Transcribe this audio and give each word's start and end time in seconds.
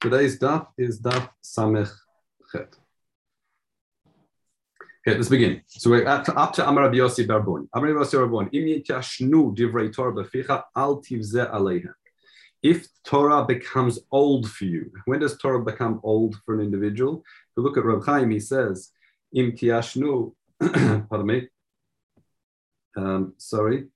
Today's 0.00 0.38
daf 0.38 0.68
is 0.78 1.00
daf 1.00 1.28
samech 1.42 1.90
chet. 2.52 2.72
Okay, 5.00 5.16
let's 5.16 5.28
begin. 5.28 5.60
So 5.66 5.90
we're 5.90 6.04
to, 6.04 6.38
up 6.38 6.52
to 6.52 6.68
Amar 6.68 6.88
Yossi 6.90 7.26
Barbon. 7.26 7.68
Amar 7.74 7.88
Yossi 7.88 8.12
Barbon. 8.12 8.48
Im 8.52 8.64
yitashnu 8.64 9.56
divrei 9.56 9.92
Torah 9.92 10.12
beficha 10.12 10.62
al 10.76 11.02
tivze 11.02 11.52
aleihem. 11.52 11.94
If 12.62 12.86
Torah 13.04 13.44
becomes 13.44 13.98
old 14.12 14.48
for 14.48 14.66
you, 14.66 14.92
when 15.06 15.18
does 15.18 15.36
Torah 15.36 15.64
become 15.64 15.98
old 16.04 16.36
for 16.46 16.54
an 16.54 16.60
individual? 16.60 17.24
If 17.24 17.56
you 17.56 17.62
look 17.64 17.76
at 17.76 17.84
Rav 17.84 18.04
Chaim, 18.04 18.30
he 18.30 18.38
says, 18.38 18.92
Im 19.34 19.50
tiashnu, 19.50 20.32
pardon 20.60 21.26
me, 21.26 21.48
um, 22.96 23.32
sorry, 23.36 23.88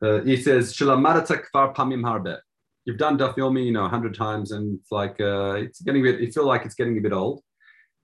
uh, 0.00 0.22
he 0.22 0.38
says, 0.38 0.72
Shalamarata 0.72 1.42
kfar 1.44 1.74
pamim 1.74 2.00
harbe 2.00 2.38
you've 2.84 2.98
done 2.98 3.18
Daf 3.18 3.36
Yomi, 3.36 3.64
you 3.66 3.72
know, 3.72 3.84
a 3.84 3.88
hundred 3.88 4.14
times, 4.14 4.52
and 4.52 4.78
it's 4.78 4.92
like 4.92 5.20
uh, 5.20 5.54
it's 5.54 5.80
getting 5.80 6.06
a 6.06 6.12
bit. 6.12 6.20
You 6.20 6.32
feel 6.32 6.46
like 6.46 6.64
it's 6.64 6.74
getting 6.74 6.98
a 6.98 7.00
bit 7.00 7.12
old. 7.12 7.42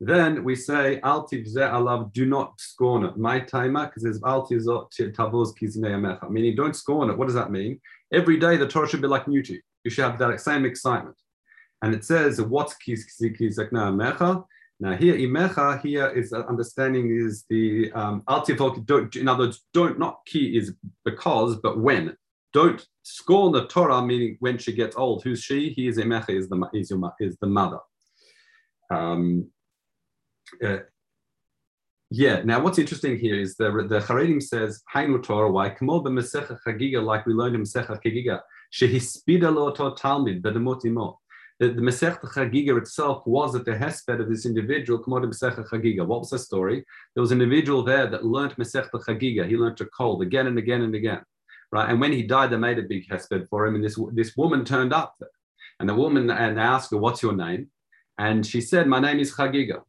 Then 0.02 0.44
we 0.44 0.56
say 0.56 0.98
Al 1.02 1.28
alav, 1.28 2.12
do 2.14 2.24
not 2.24 2.58
scorn 2.58 3.04
it. 3.04 3.18
My 3.18 3.38
timer, 3.38 3.86
because 3.86 4.02
there's 4.02 4.22
Al 4.24 4.48
tavoz 4.48 5.52
kizinei 5.60 6.30
Meaning, 6.30 6.56
don't 6.56 6.74
scorn 6.74 7.10
it. 7.10 7.18
What 7.18 7.26
does 7.26 7.34
that 7.34 7.50
mean? 7.50 7.80
Every 8.10 8.38
day 8.38 8.56
the 8.56 8.66
Torah 8.66 8.88
should 8.88 9.02
be 9.02 9.08
like 9.08 9.28
new 9.28 9.42
to 9.42 9.52
you. 9.52 9.60
You 9.84 9.90
should 9.90 10.04
have 10.04 10.18
that 10.18 10.40
same 10.40 10.64
excitement. 10.64 11.16
And 11.82 11.94
it 11.94 12.04
says, 12.04 12.40
what's 12.40 12.76
kizikna 12.76 13.70
amecha? 13.72 14.44
Now 14.80 14.96
here, 14.96 15.14
imecha 15.14 15.82
here 15.82 16.08
is 16.08 16.32
uh, 16.32 16.44
understanding 16.48 17.14
is 17.14 17.44
the 17.50 17.92
um, 17.92 18.22
don't. 18.86 19.16
In 19.16 19.28
other 19.28 19.44
words, 19.44 19.66
don't 19.74 19.98
not 19.98 20.20
key 20.24 20.56
is 20.56 20.72
because, 21.04 21.56
but 21.56 21.78
when 21.78 22.16
don't 22.52 22.84
scorn 23.02 23.52
the 23.52 23.66
Torah, 23.66 24.02
meaning 24.02 24.36
when 24.40 24.58
she 24.58 24.72
gets 24.72 24.96
old. 24.96 25.22
Who's 25.22 25.42
she? 25.42 25.70
He 25.70 25.88
is 25.88 25.98
Emecha, 25.98 26.30
is 26.30 26.48
the, 26.48 26.68
is, 26.74 26.90
your, 26.90 27.12
is 27.20 27.36
the 27.40 27.46
mother. 27.46 27.78
Um, 28.90 29.48
uh, 30.64 30.78
yeah. 32.10 32.42
Now, 32.44 32.60
what's 32.60 32.78
interesting 32.78 33.18
here 33.18 33.38
is 33.38 33.54
the 33.56 33.70
the 33.88 34.00
Haredim 34.00 34.42
says 34.42 34.82
Hainu 34.92 35.22
Torah. 35.22 35.50
Why? 35.50 35.70
Kamol 35.70 36.04
b'Mesecha 36.04 36.58
Chagiga, 36.66 37.02
like 37.02 37.24
we 37.24 37.34
learned 37.34 37.54
in 37.54 37.62
Mesecha 37.62 38.02
Chagiga, 38.02 38.40
shehispida 38.74 39.54
lo 39.54 39.70
to 39.70 39.94
Talmud 39.96 40.42
b'demotimo. 40.42 41.16
The, 41.60 41.68
the 41.68 41.82
Masech 41.82 42.20
Chagiga 42.20 42.78
itself 42.78 43.22
was 43.26 43.54
at 43.54 43.66
the 43.66 43.72
hesped 43.72 44.18
of 44.18 44.30
this 44.30 44.46
individual, 44.46 45.04
Kamod 45.04 45.30
Masech 45.30 45.62
Chagiga. 45.68 46.06
What 46.06 46.20
was 46.20 46.30
the 46.30 46.38
story? 46.38 46.82
There 47.14 47.20
was 47.20 47.32
an 47.32 47.42
individual 47.42 47.84
there 47.84 48.08
that 48.08 48.24
learned 48.24 48.56
Masech 48.56 48.90
Chagiga. 48.90 49.46
He 49.46 49.56
learned 49.56 49.76
to 49.76 49.84
cold 49.84 50.22
again 50.22 50.46
and 50.46 50.58
again 50.58 50.80
and 50.80 50.94
again 50.94 51.20
right? 51.72 51.88
And 51.88 52.00
when 52.00 52.12
he 52.12 52.22
died, 52.22 52.50
they 52.50 52.56
made 52.56 52.78
a 52.78 52.82
big 52.82 53.08
hesped 53.08 53.48
for 53.48 53.66
him, 53.66 53.74
and 53.74 53.84
this 53.84 53.98
this 54.12 54.36
woman 54.36 54.64
turned 54.64 54.92
up, 54.92 55.16
and 55.78 55.88
the 55.88 55.94
woman 55.94 56.30
and 56.30 56.56
they 56.56 56.62
asked 56.62 56.90
her, 56.90 56.98
"What's 56.98 57.22
your 57.22 57.36
name?" 57.36 57.70
And 58.18 58.46
she 58.46 58.60
said, 58.60 58.86
"My 58.86 59.00
name 59.00 59.18
is 59.18 59.34
Chagiga." 59.34 59.82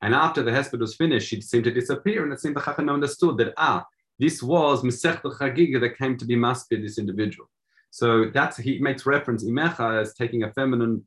And 0.00 0.14
after 0.14 0.42
the 0.42 0.52
hesped 0.52 0.78
was 0.78 0.94
finished, 0.94 1.28
she 1.28 1.40
seemed 1.40 1.64
to 1.64 1.72
disappear, 1.72 2.22
and 2.22 2.32
it 2.32 2.40
seemed 2.40 2.56
the 2.56 2.60
Chacham 2.60 2.88
understood 2.88 3.36
that 3.38 3.54
ah, 3.56 3.84
this 4.18 4.42
was 4.42 4.82
Masech 4.82 5.22
Chagiga 5.22 5.80
that 5.80 5.98
came 5.98 6.16
to 6.18 6.24
be 6.24 6.36
maspid 6.36 6.82
this 6.82 6.98
individual. 6.98 7.48
So 7.90 8.30
that's 8.32 8.56
he 8.58 8.78
makes 8.78 9.06
reference 9.06 9.44
Imecha 9.44 10.00
as 10.00 10.14
taking 10.14 10.42
a 10.42 10.52
feminine 10.52 11.06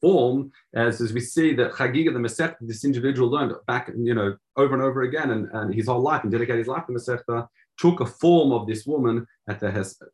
form, 0.00 0.50
as, 0.74 1.00
as 1.00 1.12
we 1.12 1.20
see 1.20 1.54
that 1.54 1.72
Chagiga, 1.72 2.12
the 2.12 2.18
Masechta, 2.18 2.56
this 2.60 2.84
individual 2.84 3.30
learned 3.30 3.54
back, 3.66 3.90
you 3.96 4.14
know, 4.14 4.36
over 4.56 4.74
and 4.74 4.82
over 4.82 5.02
again, 5.02 5.30
and, 5.30 5.48
and 5.52 5.74
his 5.74 5.86
whole 5.86 6.02
life 6.02 6.22
and 6.22 6.32
dedicated 6.32 6.58
his 6.58 6.68
life 6.68 6.86
to 6.86 6.92
Masechta, 6.92 7.46
took 7.78 8.00
a 8.00 8.06
form 8.06 8.52
of 8.52 8.66
this 8.66 8.86
woman 8.86 9.26
at 9.48 9.60
the 9.60 9.66
Hesped. 9.66 10.08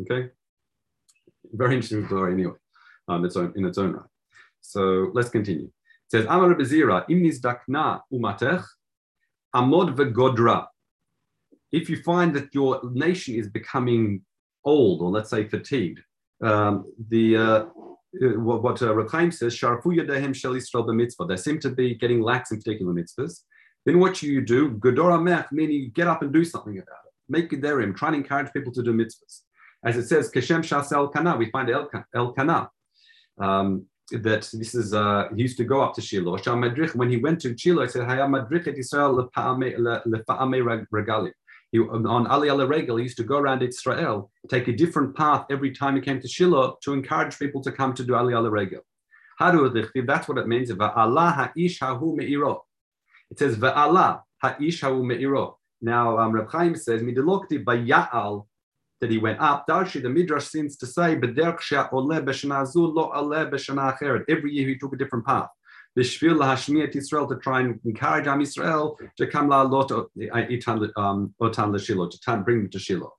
Okay, 0.00 0.30
very 1.52 1.74
interesting 1.74 2.06
story 2.06 2.32
anyway, 2.34 2.54
um, 3.08 3.24
its 3.24 3.36
own, 3.36 3.52
in 3.56 3.64
its 3.64 3.78
own 3.78 3.92
right. 3.92 4.10
So 4.60 5.10
let's 5.14 5.28
continue. 5.28 5.66
It 5.66 6.10
says, 6.10 6.24
Amar 6.26 6.54
Bezira, 6.54 7.08
imnis 7.08 7.40
dakna 7.40 8.00
umatech, 8.12 8.64
amod 9.54 9.96
vegodra. 9.96 10.66
If 11.72 11.90
you 11.90 12.02
find 12.02 12.34
that 12.36 12.54
your 12.54 12.80
nation 12.92 13.34
is 13.34 13.48
becoming 13.48 14.22
old, 14.64 15.02
or 15.02 15.10
let's 15.10 15.30
say 15.30 15.44
fatigued, 15.44 15.98
um, 16.42 16.84
the 17.08 17.36
uh, 17.36 17.64
what, 18.38 18.62
what 18.62 18.82
uh, 18.82 18.92
Rekhaim 18.94 19.32
says, 19.32 19.54
Sharfu 19.54 19.86
yadehem 19.86 20.34
shel 20.34 20.52
Yisrael 20.52 20.86
b'mitzvah. 20.86 21.28
They 21.28 21.36
seem 21.36 21.58
to 21.60 21.70
be 21.70 21.94
getting 21.94 22.20
lax 22.20 22.50
in 22.50 22.58
particular 22.58 22.92
mitzvahs. 22.92 23.40
Then 23.84 23.98
what 23.98 24.22
you 24.22 24.40
do, 24.40 24.70
Gedora 24.72 25.22
mech, 25.22 25.52
meaning 25.52 25.76
you 25.76 25.90
get 25.90 26.08
up 26.08 26.22
and 26.22 26.32
do 26.32 26.44
something 26.44 26.78
about 26.78 26.98
it 27.04 27.05
make 27.28 27.50
gedarim, 27.50 27.96
try 27.96 28.08
and 28.08 28.16
encourage 28.16 28.52
people 28.52 28.72
to 28.72 28.82
do 28.82 28.92
mitzvahs. 28.92 29.42
As 29.84 29.96
it 29.96 30.08
says, 30.08 30.30
Keshem 30.30 30.60
Shas 30.60 30.92
Elkanah, 30.92 31.36
we 31.36 31.50
find 31.50 31.70
El, 31.70 31.88
Elkanah. 32.14 32.70
Um, 33.38 33.86
that 34.12 34.48
this 34.52 34.74
is 34.74 34.94
uh, 34.94 35.28
he 35.34 35.42
used 35.42 35.56
to 35.56 35.64
go 35.64 35.82
up 35.82 35.92
to 35.94 36.00
Shiloh. 36.00 36.38
When 36.94 37.10
he 37.10 37.16
went 37.16 37.40
to 37.40 37.58
Shiloh, 37.58 37.82
he 37.82 37.88
said, 37.88 38.06
Haya 38.06 38.28
Madrich 38.28 38.68
et 38.68 38.78
Israel 38.78 39.28
lefa'ame. 39.28 41.32
He, 41.72 41.80
on 41.80 42.26
Ali 42.28 42.48
al 42.48 42.64
Regal, 42.64 42.98
he 42.98 43.02
used 43.02 43.16
to 43.16 43.24
go 43.24 43.38
around 43.38 43.62
Israel, 43.62 44.30
take 44.48 44.68
a 44.68 44.72
different 44.72 45.16
path 45.16 45.46
every 45.50 45.72
time 45.72 45.96
he 45.96 46.00
came 46.00 46.20
to 46.20 46.28
Shiloh 46.28 46.76
to 46.82 46.92
encourage 46.92 47.36
people 47.38 47.60
to 47.62 47.72
come 47.72 47.92
to 47.94 48.04
do 48.04 48.14
Ali 48.14 48.34
al 48.34 48.48
Regal. 48.48 48.82
That's 49.40 50.28
what 50.28 50.38
it 50.38 50.46
means. 50.46 50.70
It 50.70 50.78
says 53.38 53.56
va'allah 53.56 54.20
ha'ish 54.42 54.82
me'iro. 54.82 55.58
Now, 55.86 56.18
um, 56.18 56.32
Reb 56.32 56.50
Chaim 56.50 56.74
says, 56.74 57.00
Midilokti 57.00 57.62
Baya'al, 57.62 58.44
that 59.00 59.08
he 59.08 59.18
went 59.18 59.38
up. 59.38 59.68
Darshi, 59.68 60.02
the 60.02 60.08
Midrash 60.08 60.46
seems 60.46 60.76
to 60.78 60.86
say, 60.86 61.14
Every 61.14 61.30
year 64.52 64.68
he 64.68 64.78
took 64.78 64.94
a 64.94 64.96
different 64.96 65.24
path. 65.24 65.48
Bishvil 65.96 66.38
Hashmiyat 66.40 66.96
Israel 66.96 67.28
to 67.28 67.36
try 67.36 67.60
and 67.60 67.78
encourage 67.84 68.26
Am 68.26 68.40
Israel 68.40 68.98
to 69.16 69.28
come 69.28 69.48
la 69.48 69.62
lot 69.62 69.90
otan 69.90 70.90
um, 70.96 71.78
Shiloh, 71.78 72.08
to 72.08 72.36
bring 72.44 72.58
them 72.62 72.70
to 72.70 72.80
Shiloh. 72.80 73.12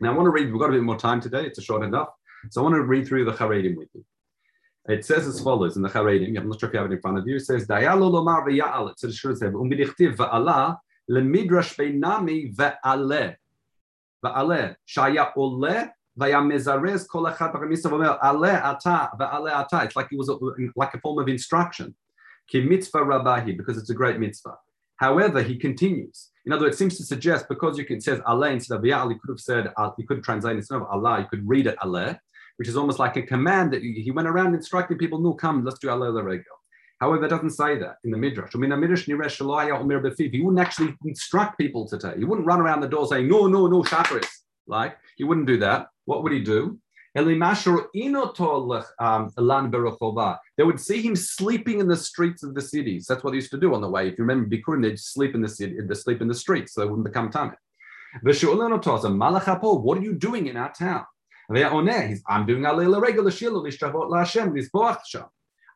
Now 0.00 0.12
I 0.12 0.16
want 0.16 0.26
to 0.26 0.30
read, 0.30 0.50
we've 0.50 0.60
got 0.60 0.70
a 0.70 0.72
bit 0.72 0.82
more 0.82 0.96
time 0.96 1.20
today, 1.20 1.44
it's 1.44 1.58
a 1.58 1.62
short 1.62 1.84
enough. 1.84 2.08
So 2.50 2.62
I 2.62 2.64
want 2.64 2.76
to 2.76 2.82
read 2.84 3.06
through 3.06 3.26
the 3.26 3.32
Charedim 3.32 3.76
with 3.76 3.88
you. 3.92 4.02
It 4.88 5.04
says 5.04 5.26
as 5.26 5.40
follows 5.40 5.76
in 5.76 5.82
the 5.82 5.90
Charedim, 5.90 6.38
I'm 6.38 6.48
not 6.48 6.58
sure 6.58 6.70
if 6.70 6.72
you 6.72 6.80
have 6.80 6.90
it 6.90 6.94
in 6.94 7.02
front 7.02 7.18
of 7.18 7.28
you, 7.28 7.36
it 7.36 7.40
says, 7.40 7.66
Dayalo 7.66 8.10
Lomar 8.10 8.46
V'ya'al, 8.46 8.90
it 8.90 8.98
says, 8.98 9.20
Umidichtiv 9.20 10.16
Va'ala, 10.16 10.78
למידרש 11.09 11.77
בינמי 11.77 12.51
ועלה, 12.55 13.29
ועלה, 14.23 14.71
שהיה 14.85 15.23
עולה 15.35 15.83
והיה 16.17 16.41
מזרז 16.41 17.07
כל 17.07 17.29
אחד 17.29 17.47
ברמיסה 17.53 17.89
ואומר, 17.89 18.13
עלה 18.19 18.71
אתה 18.71 19.05
ועלה 19.19 19.61
אתה. 19.61 19.83
It's 19.83 19.95
like 19.95 20.07
it 20.11 20.17
was 20.17 20.29
a, 20.29 20.35
like 20.75 20.93
a 20.93 20.99
form 20.99 21.19
of 21.23 21.27
instruction. 21.27 21.91
כי 22.47 22.61
מצווה 22.69 23.01
רבה 23.09 23.35
היא, 23.35 23.57
because 23.57 23.77
it's 23.77 23.89
a 23.89 23.93
great 23.93 24.19
mitzvah. 24.19 24.55
However, 24.99 25.41
he 25.43 25.55
continues. 25.57 26.31
In 26.45 26.53
other 26.53 26.63
words, 26.65 26.75
it 26.75 26.79
seems 26.79 26.97
to 26.97 27.03
suggest 27.03 27.47
because 27.49 27.77
you 27.77 27.85
can 27.85 28.01
say 28.01 28.19
Allah 28.25 28.49
instead 28.51 28.77
of 28.77 28.83
Ya'al, 28.83 29.09
you 29.11 29.19
could 29.19 29.29
have 29.29 29.39
said, 29.39 29.71
you 29.99 30.07
could 30.07 30.23
translate 30.23 30.55
instead 30.55 30.77
of 30.77 30.87
Allah, 30.89 31.19
you 31.19 31.27
could 31.31 31.47
read 31.47 31.67
it 31.67 31.75
Allah, 31.83 32.19
which 32.57 32.67
is 32.67 32.75
almost 32.75 32.97
like 32.97 33.15
a 33.15 33.21
command 33.21 33.73
that 33.73 33.83
he 33.83 34.11
went 34.11 34.27
around 34.27 34.55
instructing 34.55 34.97
people, 34.97 35.19
no, 35.19 35.33
come, 35.33 35.63
let's 35.63 35.79
do 35.79 35.89
Allah 35.89 36.11
the 36.11 36.23
regular. 36.23 36.57
However, 37.02 37.24
it 37.24 37.30
doesn't 37.30 37.50
say 37.50 37.76
that 37.78 37.96
in 38.04 38.12
the 38.12 38.16
Midrash. 38.16 38.52
I 38.54 38.58
mean, 38.58 38.70
the 38.70 38.76
Midrash 38.76 39.06
He 39.06 39.14
wouldn't 40.40 40.60
actually 40.60 40.96
instruct 41.04 41.58
people 41.58 41.84
to 41.88 41.98
take. 41.98 42.16
He 42.16 42.22
wouldn't 42.22 42.46
run 42.46 42.60
around 42.60 42.80
the 42.80 42.86
door 42.86 43.08
saying, 43.08 43.26
no, 43.26 43.48
no, 43.48 43.66
no, 43.66 43.82
Shachris. 43.82 44.28
Like, 44.68 44.96
he 45.16 45.24
wouldn't 45.24 45.48
do 45.48 45.56
that. 45.58 45.88
What 46.04 46.22
would 46.22 46.30
he 46.30 46.38
do? 46.38 46.78
Um, 47.16 47.24
they 50.56 50.62
would 50.62 50.80
see 50.80 51.02
him 51.02 51.16
sleeping 51.16 51.80
in 51.80 51.88
the 51.88 51.96
streets 51.96 52.44
of 52.44 52.54
the 52.54 52.62
cities. 52.62 53.06
That's 53.08 53.24
what 53.24 53.32
they 53.32 53.36
used 53.38 53.50
to 53.50 53.58
do 53.58 53.74
on 53.74 53.80
the 53.80 53.90
way. 53.90 54.06
If 54.06 54.16
you 54.16 54.24
remember 54.24 54.56
Bikurim, 54.56 54.82
they'd 54.82 54.96
sleep 54.96 55.34
in 55.34 55.42
the 55.42 55.48
city, 55.48 55.80
they'd 55.80 55.96
sleep 55.96 56.22
in 56.22 56.28
the 56.28 56.34
streets, 56.34 56.72
so 56.72 56.82
they 56.82 56.86
wouldn't 56.86 57.04
become 57.04 57.32
tamid. 57.32 57.56
What 58.22 59.98
are 59.98 60.02
you 60.02 60.14
doing 60.14 60.46
in 60.46 60.56
our 60.56 60.72
town? 60.72 61.04
They 61.50 61.64
are 61.64 61.72
onay. 61.72 62.10
He's 62.10 62.22
I'm 62.28 62.46
doing 62.46 62.64
a 62.64 63.00
regular 63.00 63.32
shiloh 63.32 63.64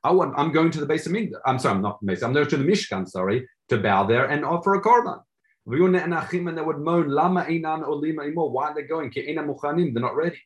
I 0.06 0.10
want, 0.12 0.34
I'm 0.38 0.52
going 0.52 0.70
to 0.70 0.80
the 0.80 0.86
base 0.86 1.04
of 1.06 1.12
Migdash. 1.12 1.40
I'm 1.44 1.58
sorry, 1.58 1.74
I'm 1.74 1.82
not 1.82 2.04
base. 2.06 2.22
I'm 2.22 2.32
going 2.32 2.46
to 2.46 2.56
the 2.56 2.64
Mishkan, 2.64 3.08
sorry, 3.08 3.48
to 3.70 3.76
bow 3.78 4.04
there 4.04 4.26
and 4.26 4.44
offer 4.44 4.74
a 4.74 4.80
korban. 4.80 5.20
And 5.68 6.56
they 6.56 6.62
would 6.62 6.78
moan, 6.78 7.08
Lama 7.08 7.42
Einan 7.42 7.84
Olima 7.84 8.22
anymore. 8.22 8.52
Why 8.52 8.68
are 8.68 8.74
they 8.76 8.82
going? 8.82 9.10
They're 9.12 9.34
not 9.34 10.14
ready. 10.14 10.40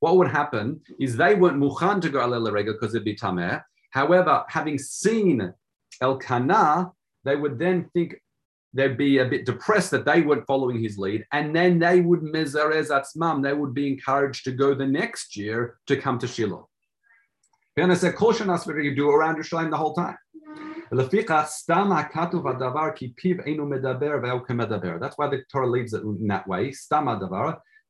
What 0.00 0.16
would 0.18 0.28
happen 0.28 0.80
is 1.00 1.16
they 1.16 1.34
weren't 1.34 1.58
mukhan 1.66 2.02
to 2.02 2.08
go 2.10 2.18
alel 2.26 2.52
regel 2.52 2.74
because 2.74 2.94
it'd 2.94 3.04
be 3.06 3.16
tameh. 3.16 3.62
However, 3.90 4.44
having 4.48 4.78
seen 4.78 5.54
Elkanah, 6.02 6.92
they 7.24 7.36
would 7.36 7.58
then 7.58 7.88
think, 7.94 8.16
they'd 8.74 8.96
be 8.96 9.18
a 9.18 9.24
bit 9.24 9.46
depressed 9.46 9.90
that 9.90 10.04
they 10.04 10.22
weren't 10.22 10.46
following 10.46 10.82
his 10.82 10.98
lead, 10.98 11.24
and 11.32 11.54
then 11.54 11.78
they 11.78 12.00
would 12.00 12.20
mezarez 12.20 12.88
atzmam, 12.90 13.42
they 13.42 13.52
would 13.52 13.74
be 13.74 13.88
encouraged 13.88 14.44
to 14.44 14.52
go 14.52 14.74
the 14.74 14.86
next 14.86 15.36
year 15.36 15.78
to 15.86 15.96
come 15.96 16.18
to 16.18 16.26
Shiloh. 16.26 16.68
You 17.76 18.94
do 18.94 19.10
around 19.10 19.36
your 19.36 19.44
Yerushalayim 19.44 19.70
the 19.70 19.76
whole 19.76 19.94
time. 19.94 20.16
That's 25.00 25.18
why 25.18 25.28
the 25.28 25.42
Torah 25.50 25.70
leaves 25.70 25.94
it 25.94 26.02
in 26.02 26.26
that 26.26 26.46
way. 26.46 26.74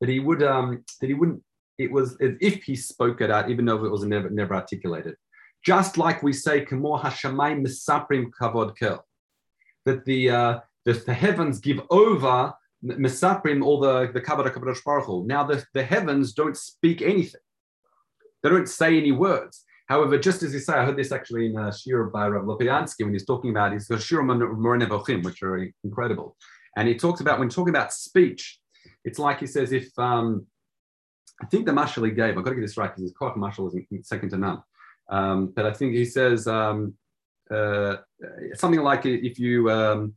that 0.02 0.08
he 0.08 0.20
would 0.20 0.43
um, 0.43 0.84
that 1.00 1.06
he 1.06 1.14
wouldn't. 1.14 1.43
It 1.79 1.90
was 1.90 2.12
as 2.20 2.34
if 2.40 2.62
he 2.62 2.76
spoke 2.76 3.20
it 3.20 3.31
out, 3.31 3.50
even 3.50 3.64
though 3.64 3.84
it 3.84 3.90
was 3.90 4.05
never 4.05 4.31
never 4.31 4.55
articulated. 4.55 5.17
Just 5.64 5.99
like 5.99 6.23
we 6.23 6.32
say, 6.32 6.64
that 9.84 10.05
the, 10.05 10.31
uh, 10.31 10.61
the 10.84 10.93
the 10.93 11.14
heavens 11.14 11.61
give 11.61 11.81
over 11.90 12.52
misaprim 12.84 13.64
all 13.64 13.81
the 13.81 14.11
the 14.12 14.20
kavod 14.20 14.52
kadosh 14.52 14.82
baruch. 14.84 15.26
Now 15.26 15.44
the, 15.44 15.64
the 15.75 15.84
heavens 15.84 16.32
don't 16.32 16.56
speak 16.56 17.02
anything; 17.02 17.40
they 18.43 18.49
don't 18.49 18.69
say 18.69 18.96
any 18.96 19.12
words. 19.12 19.64
However, 19.88 20.17
just 20.19 20.43
as 20.43 20.55
you 20.55 20.61
say, 20.61 20.75
I 20.75 20.84
heard 20.84 20.96
this 20.96 21.12
actually 21.12 21.46
in 21.46 21.58
a 21.58 21.73
Shir 21.76 22.05
by 22.05 22.26
Rav 22.29 22.44
Lopiansky 22.44 23.05
when 23.05 23.12
he's 23.12 23.26
talking 23.26 23.50
about 23.50 23.73
his 23.73 23.90
Shir 23.99 24.23
Moreh 24.23 24.79
Nevuchim, 24.79 25.23
which 25.23 25.43
are 25.43 25.69
incredible. 25.84 26.37
And 26.76 26.88
he 26.88 26.94
talks 26.94 27.20
about 27.20 27.38
when 27.38 27.50
talking 27.50 27.75
about 27.75 27.93
speech, 27.93 28.58
it's 29.05 29.19
like 29.19 29.40
he 29.40 29.46
says, 29.46 29.73
if 29.73 29.96
um, 29.99 30.46
I 31.43 31.46
think 31.46 31.67
the 31.67 31.73
mashal 31.73 32.06
he 32.06 32.12
gave, 32.12 32.38
I've 32.38 32.44
got 32.44 32.50
to 32.50 32.56
get 32.56 32.62
this 32.62 32.76
right 32.76 32.88
because 32.88 33.02
his 33.02 33.12
quite 33.12 33.34
mashal 33.34 33.70
is 33.75 34.08
second 34.08 34.31
to 34.31 34.38
none. 34.38 34.62
Um, 35.11 35.52
but 35.55 35.67
I 35.67 35.73
think 35.73 35.93
he 35.93 36.05
says 36.05 36.46
um, 36.46 36.94
uh, 37.50 37.96
something 38.55 38.81
like 38.81 39.05
if 39.05 39.38
you 39.38 39.70
um, 39.70 40.14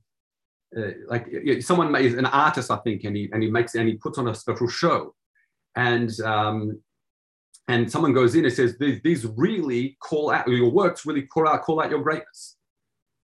uh, 0.77 0.91
like 1.07 1.27
someone 1.62 1.95
is 1.95 2.15
an 2.15 2.25
artist, 2.25 2.71
I 2.71 2.77
think, 2.77 3.03
and 3.03 3.15
he 3.15 3.29
and 3.31 3.41
he 3.41 3.50
makes 3.50 3.75
and 3.75 3.88
he 3.88 3.95
puts 3.95 4.17
on 4.17 4.27
a 4.27 4.35
special 4.35 4.67
show, 4.67 5.15
and 5.75 6.12
um, 6.21 6.81
and 7.67 7.91
someone 7.91 8.13
goes 8.13 8.35
in 8.35 8.45
and 8.45 8.53
says 8.53 8.77
these, 8.77 9.01
these 9.03 9.25
really 9.25 9.97
call 10.01 10.31
out 10.31 10.47
your 10.47 10.69
works 10.69 11.06
really 11.06 11.23
call 11.23 11.47
out 11.47 11.63
call 11.63 11.81
out 11.81 11.89
your 11.89 12.03
greatness, 12.03 12.57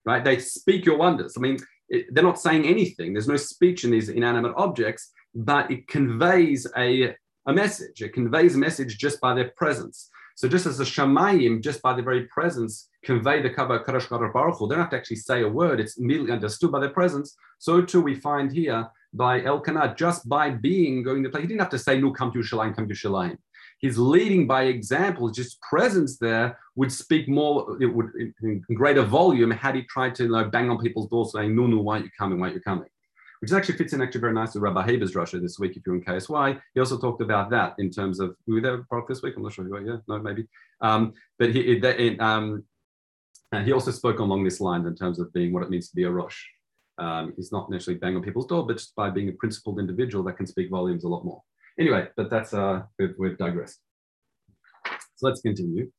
right? 0.06 0.24
They 0.24 0.40
speak 0.40 0.86
your 0.86 0.98
wonders. 0.98 1.36
I 1.38 1.42
mean, 1.42 1.58
it, 1.90 2.14
they're 2.14 2.24
not 2.24 2.40
saying 2.40 2.66
anything. 2.66 3.14
There's 3.14 3.28
no 3.28 3.38
speech 3.38 3.84
in 3.84 3.92
these 3.92 4.10
inanimate 4.10 4.54
objects, 4.58 5.12
but 5.34 5.70
it 5.70 5.88
conveys 5.88 6.68
a, 6.78 7.16
a 7.48 7.54
message. 7.54 8.02
It 8.02 8.14
conveys 8.14 8.56
a 8.56 8.60
message 8.60 8.98
just 8.98 9.22
by 9.22 9.34
their 9.34 9.52
presence. 9.56 10.10
So 10.36 10.50
just 10.50 10.66
as 10.66 10.78
the 10.78 10.84
Shamayim, 10.84 11.64
just 11.64 11.82
by 11.82 11.94
the 11.94 12.02
very 12.02 12.26
presence, 12.26 12.90
convey 13.04 13.42
the 13.42 13.50
Kabbalah 13.50 13.84
Kadosh 13.84 14.10
Baruch 14.10 14.58
Hu, 14.58 14.68
they 14.68 14.76
don't 14.76 14.82
have 14.82 14.90
to 14.92 14.98
actually 14.98 15.16
say 15.18 15.44
a 15.44 15.48
word. 15.48 15.80
It's 15.80 15.98
immediately 15.98 16.34
understood 16.34 16.72
by 16.74 16.82
their 16.82 16.90
presence. 16.90 17.36
So 17.60 17.82
too 17.82 18.02
we 18.02 18.16
find 18.16 18.52
here 18.52 18.86
by 19.14 19.42
Elkanah, 19.44 19.96
just 19.98 20.28
by 20.28 20.50
being 20.50 21.04
going 21.04 21.24
to 21.24 21.30
play. 21.30 21.42
He 21.42 21.48
didn't 21.48 21.62
have 21.62 21.70
to 21.70 21.80
say, 21.80 22.00
no, 22.00 22.12
come 22.12 22.34
to 22.34 22.40
Shalayim, 22.40 22.76
come 22.76 22.88
to 22.90 22.94
Shalayim. 22.94 23.38
He's 23.80 23.98
leading 23.98 24.46
by 24.46 24.64
example. 24.64 25.30
Just 25.30 25.62
presence 25.62 26.18
there 26.18 26.60
would 26.76 26.92
speak 26.92 27.30
more, 27.30 27.78
it 27.82 27.88
would 27.88 28.08
in 28.42 28.62
greater 28.74 29.04
volume 29.04 29.52
had 29.52 29.76
he 29.76 29.84
tried 29.84 30.16
to 30.16 30.24
you 30.24 30.30
know, 30.30 30.44
bang 30.46 30.70
on 30.70 30.80
people's 30.80 31.08
doors 31.10 31.32
saying, 31.34 31.56
no, 31.56 31.66
no, 31.66 31.80
why 31.80 31.94
aren't 31.94 32.06
you 32.06 32.12
coming? 32.18 32.40
Why 32.40 32.48
aren't 32.48 32.56
you 32.56 32.62
coming? 32.62 32.90
Which 33.46 33.52
actually 33.52 33.78
fits 33.78 33.94
in 33.94 34.02
actually 34.02 34.22
very 34.22 34.34
nicely 34.34 34.60
with 34.60 34.74
Rabbi 34.74 34.88
Haber's 34.88 35.14
Russia 35.14 35.40
this 35.40 35.60
week, 35.60 35.78
if 35.78 35.84
you're 35.86 35.94
in 35.94 36.04
KSY. 36.04 36.60
He 36.74 36.80
also 36.80 36.98
talked 36.98 37.22
about 37.22 37.52
that 37.52 37.76
in 37.78 37.92
terms 37.92 38.20
of, 38.20 38.36
we 38.48 38.56
were 38.56 38.62
there 38.62 38.84
this 39.08 39.22
week? 39.22 39.36
I'm 39.38 39.44
not 39.44 39.54
sure. 39.54 39.86
Yeah, 39.88 39.98
no, 40.08 40.18
maybe. 40.18 40.48
Um, 40.82 41.14
but 41.38 41.52
he, 41.54 41.80
um, 42.18 42.64
uh, 43.52 43.60
he 43.60 43.72
also 43.72 43.92
spoke 43.92 44.18
along 44.18 44.46
this 44.46 44.60
line 44.60 44.84
in 44.88 44.96
terms 44.96 45.20
of 45.20 45.32
being 45.32 45.54
what 45.54 45.62
it 45.62 45.70
means 45.70 45.90
to 45.90 45.96
be 45.96 46.06
a 46.06 46.10
Rosh. 46.10 46.44
Um, 46.98 47.34
he's 47.36 47.52
not 47.52 47.70
necessarily 47.70 48.00
bang 48.00 48.16
on 48.16 48.24
people's 48.24 48.48
door, 48.48 48.66
but 48.66 48.78
just 48.78 48.96
by 48.96 49.12
being 49.12 49.30
a 49.30 49.34
principled 49.34 49.78
individual 49.78 50.24
that 50.24 50.38
can 50.38 50.48
speak 50.48 50.72
volumes 50.72 51.04
a 51.04 51.08
lot 51.08 51.24
more. 51.24 51.44
Anyway, 51.80 52.08
but 52.18 52.32
that's 52.32 52.52
uh, 52.52 52.82
we've, 52.98 53.14
we've 53.20 53.38
digressed. 53.38 53.80
So 55.18 55.28
let's 55.28 55.42
continue. 55.42 55.92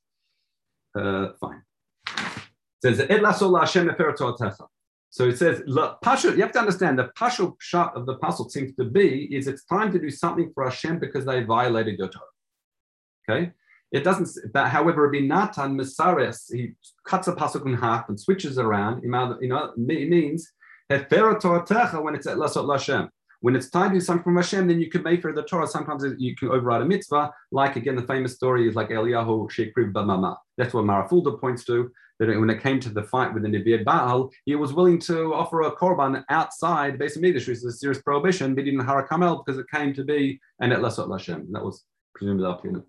Uh, 0.98 1.28
fine. 1.40 1.62
It 2.08 2.82
says 2.82 2.98
So 5.10 5.28
it 5.28 5.38
says, 5.38 5.62
you 5.66 5.74
have 5.76 6.52
to 6.52 6.58
understand 6.58 6.98
the 6.98 7.10
pashul 7.18 7.54
shot 7.58 7.96
of 7.96 8.06
the 8.06 8.16
pasuk 8.18 8.50
seems 8.50 8.74
to 8.74 8.84
be 8.84 9.34
is 9.34 9.46
it's 9.46 9.64
time 9.64 9.90
to 9.92 9.98
do 9.98 10.10
something 10.10 10.50
for 10.54 10.64
Hashem 10.64 10.98
because 10.98 11.24
they 11.24 11.42
violated 11.42 11.98
your 11.98 12.08
Torah. 12.08 12.24
Okay, 13.28 13.52
it 13.92 14.04
doesn't. 14.04 14.28
But 14.52 14.68
however, 14.68 15.10
Binatan 15.10 15.74
Mesares 15.80 16.52
he 16.52 16.74
cuts 17.06 17.28
a 17.28 17.32
pasuk 17.32 17.64
in 17.66 17.74
half 17.74 18.08
and 18.08 18.20
switches 18.20 18.58
around. 18.58 19.02
You 19.04 19.10
know, 19.10 19.72
it 19.74 20.08
means 20.10 20.52
when 20.88 20.98
it's 20.98 22.26
at 22.26 22.36
Lasot 22.36 22.66
Lashem. 22.66 23.08
When 23.40 23.54
it's 23.54 23.70
time 23.70 23.90
to 23.90 23.96
do 23.96 24.00
something 24.00 24.24
from 24.24 24.36
Hashem, 24.36 24.66
then 24.68 24.80
you 24.80 24.90
can 24.90 25.02
make 25.02 25.22
for 25.22 25.32
the 25.32 25.42
Torah. 25.42 25.66
Sometimes 25.66 26.04
you 26.18 26.34
can 26.36 26.48
override 26.48 26.82
a 26.82 26.84
mitzvah. 26.84 27.32
Like 27.52 27.76
again, 27.76 27.96
the 27.96 28.02
famous 28.02 28.34
story 28.34 28.68
is 28.68 28.74
like 28.74 28.88
Eliyahu 28.88 29.50
Shekriv 29.50 29.92
Bamama. 29.92 30.36
That's 30.56 30.72
what 30.72 30.84
Marafulda 30.84 31.38
points 31.40 31.64
to. 31.66 31.90
That 32.18 32.28
when 32.28 32.48
it 32.48 32.62
came 32.62 32.80
to 32.80 32.88
the 32.88 33.02
fight 33.02 33.34
with 33.34 33.42
the 33.42 33.50
Nevi'ed 33.50 33.84
Baal, 33.84 34.30
he 34.46 34.54
was 34.54 34.72
willing 34.72 34.98
to 35.00 35.34
offer 35.34 35.62
a 35.62 35.76
korban 35.76 36.24
outside 36.30 36.98
Beis 36.98 37.18
Hamikdash, 37.18 37.46
which 37.46 37.58
is 37.58 37.64
a 37.64 37.72
serious 37.72 38.00
prohibition, 38.00 38.54
but 38.54 38.64
didn't 38.64 38.80
Harakamel 38.80 39.44
because 39.44 39.58
it 39.58 39.66
came 39.70 39.92
to 39.92 40.02
be 40.02 40.40
and 40.60 40.72
at 40.72 40.80
Lasot 40.80 41.08
Lashem. 41.08 41.44
That 41.52 41.62
was 41.62 41.84
presumably 42.14 42.46
up 42.46 42.62
here. 42.62 42.82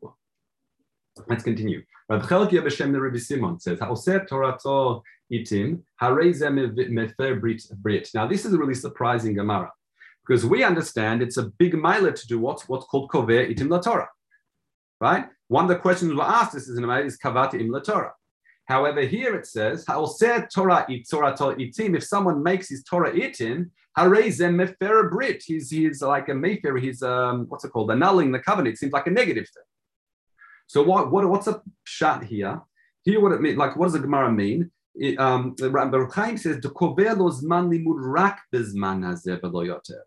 Let's 1.27 1.43
continue. 1.43 1.83
Rabbi 2.09 2.25
Chelkia 2.25 2.61
B'Shem 2.61 2.93
the 2.93 3.01
Rabbi 3.01 3.17
Simon 3.17 3.59
says, 3.59 3.79
"Haoset 3.79 4.29
Torato 4.29 5.01
itim 5.29 5.81
harei 6.01 6.33
mefer 6.89 7.41
brit." 7.81 8.09
Now, 8.13 8.27
this 8.27 8.45
is 8.45 8.53
a 8.53 8.57
really 8.57 8.75
surprising 8.75 9.33
Gemara 9.33 9.71
because 10.27 10.45
we 10.45 10.63
understand 10.63 11.21
it's 11.21 11.37
a 11.37 11.43
big 11.43 11.73
mile 11.75 12.11
to 12.11 12.27
do 12.27 12.39
what's 12.39 12.67
what's 12.67 12.85
called 12.85 13.09
kover 13.09 13.49
itim 13.49 13.69
la 13.69 13.79
Torah, 13.79 14.09
right? 14.99 15.25
One 15.47 15.65
of 15.65 15.69
the 15.69 15.77
questions 15.77 16.13
we 16.13 16.19
asked 16.19 16.53
this 16.53 16.67
is 16.67 16.77
in 16.77 16.83
a 16.83 16.97
is 16.99 17.17
kavati 17.17 17.61
im 17.61 17.69
la 17.69 17.79
Torah. 17.79 18.13
However, 18.65 19.01
here 19.01 19.35
it 19.35 19.47
says 19.47 19.85
haoser 19.85 20.49
Torah 20.53 20.85
it 20.89 21.07
Torah 21.09 21.33
itim. 21.33 21.95
If 21.95 22.03
someone 22.03 22.43
makes 22.43 22.69
his 22.69 22.83
Torah 22.83 23.13
itim, 23.13 23.69
harezem 23.97 24.55
mefer 24.55 25.09
brit. 25.09 25.43
He's 25.45 25.69
he's 25.69 26.01
like 26.01 26.27
a 26.27 26.33
mefer. 26.33 26.79
He's 26.79 27.01
um 27.01 27.45
what's 27.47 27.63
it 27.63 27.69
called? 27.69 27.91
Annulling 27.91 28.31
the 28.31 28.39
covenant. 28.39 28.75
It 28.75 28.77
seems 28.79 28.93
like 28.93 29.07
a 29.07 29.11
negative 29.11 29.47
thing. 29.53 29.63
So 30.67 30.83
what 30.83 31.11
what 31.11 31.27
what's 31.29 31.47
a 31.47 31.61
shot 31.85 32.25
here? 32.25 32.61
Here, 33.03 33.21
what 33.21 33.31
it 33.31 33.39
means? 33.39 33.57
Like, 33.57 33.77
what 33.77 33.85
does 33.85 33.93
the 33.93 33.99
Gemara 33.99 34.29
mean? 34.29 34.69
It, 34.95 35.17
um, 35.17 35.55
Baruch 35.55 36.13
Chaim 36.13 36.35
says, 36.37 36.59
"The 36.59 36.69
zman 36.69 37.69
limud 37.69 37.95
rak 37.99 38.41
bezman 38.53 39.05
hazeh 39.05 39.39
yoter." 39.39 40.01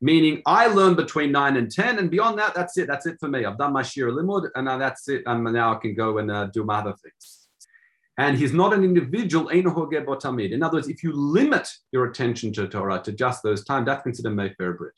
Meaning 0.00 0.42
I 0.46 0.66
learned 0.66 0.96
between 0.96 1.32
nine 1.32 1.56
and 1.56 1.70
10, 1.70 1.98
and 1.98 2.10
beyond 2.10 2.38
that, 2.38 2.54
that's 2.54 2.76
it. 2.78 2.86
That's 2.86 3.06
it 3.06 3.16
for 3.20 3.28
me. 3.28 3.44
I've 3.44 3.58
done 3.58 3.72
my 3.72 3.82
shir 3.82 4.10
limud, 4.10 4.48
and 4.54 4.66
now 4.66 4.78
that's 4.78 5.08
it. 5.08 5.22
And 5.26 5.44
now 5.44 5.74
I 5.74 5.78
can 5.78 5.94
go 5.94 6.18
and 6.18 6.30
uh, 6.30 6.46
do 6.46 6.64
my 6.64 6.78
other 6.78 6.94
things. 7.02 7.48
And 8.16 8.38
he's 8.38 8.52
not 8.52 8.72
an 8.72 8.84
individual, 8.84 9.48
in 9.48 9.66
other 9.66 10.76
words, 10.76 10.88
if 10.88 11.02
you 11.02 11.12
limit 11.12 11.68
your 11.90 12.06
attention 12.06 12.52
to 12.52 12.68
Torah 12.68 13.02
to 13.02 13.10
just 13.10 13.42
those 13.42 13.64
times, 13.64 13.86
that's 13.86 14.04
considered 14.04 14.36
Mayfair 14.36 14.74
Brit. 14.74 14.94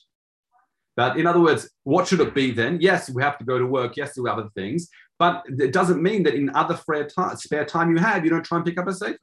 But 0.96 1.18
in 1.18 1.26
other 1.26 1.40
words, 1.40 1.70
what 1.84 2.06
should 2.06 2.20
it 2.20 2.34
be 2.34 2.50
then? 2.50 2.78
Yes, 2.80 3.08
we 3.08 3.22
have 3.22 3.38
to 3.38 3.44
go 3.44 3.58
to 3.58 3.66
work. 3.66 3.96
Yes, 3.96 4.14
do 4.14 4.28
other 4.28 4.48
things. 4.54 4.88
But 5.18 5.44
it 5.46 5.72
doesn't 5.72 6.02
mean 6.02 6.22
that 6.24 6.34
in 6.34 6.50
other 6.54 6.76
spare 6.76 7.64
time 7.64 7.90
you 7.90 7.98
have, 7.98 8.24
you 8.24 8.30
don't 8.30 8.44
try 8.44 8.58
and 8.58 8.66
pick 8.66 8.78
up 8.78 8.86
a 8.86 8.92
sefer. 8.92 9.18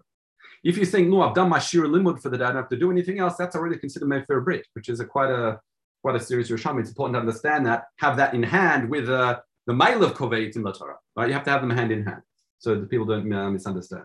If 0.63 0.77
you 0.77 0.85
think, 0.85 1.09
no, 1.09 1.21
I've 1.21 1.35
done 1.35 1.49
my 1.49 1.59
shir 1.59 1.83
limud 1.83 2.21
for 2.21 2.29
the 2.29 2.37
day, 2.37 2.45
I 2.45 2.47
don't 2.47 2.57
have 2.57 2.69
to 2.69 2.77
do 2.77 2.89
anything 2.89 3.19
else, 3.19 3.35
that's 3.35 3.55
already 3.55 3.77
considered 3.77 4.07
Mayfair 4.07 4.41
Brit, 4.41 4.65
which 4.73 4.87
is 4.89 4.99
a 4.99 5.05
quite 5.05 5.29
a 5.29 5.59
quite 6.03 6.15
a 6.15 6.19
serious 6.19 6.49
Yerushalmi. 6.49 6.81
It's 6.81 6.89
important 6.89 7.15
to 7.15 7.19
understand 7.19 7.65
that, 7.65 7.85
have 7.97 8.17
that 8.17 8.33
in 8.33 8.43
hand 8.43 8.89
with 8.89 9.09
uh, 9.09 9.39
the 9.65 9.73
mile 9.73 10.03
of 10.03 10.13
Koveit 10.13 10.55
in 10.55 10.63
the 10.63 10.73
Torah, 10.73 10.97
right? 11.15 11.27
You 11.27 11.33
have 11.33 11.45
to 11.45 11.49
have 11.49 11.61
them 11.61 11.69
hand 11.69 11.91
in 11.91 12.05
hand 12.05 12.21
so 12.59 12.75
that 12.75 12.89
people 12.89 13.05
don't 13.05 13.31
uh, 13.31 13.49
misunderstand. 13.49 14.03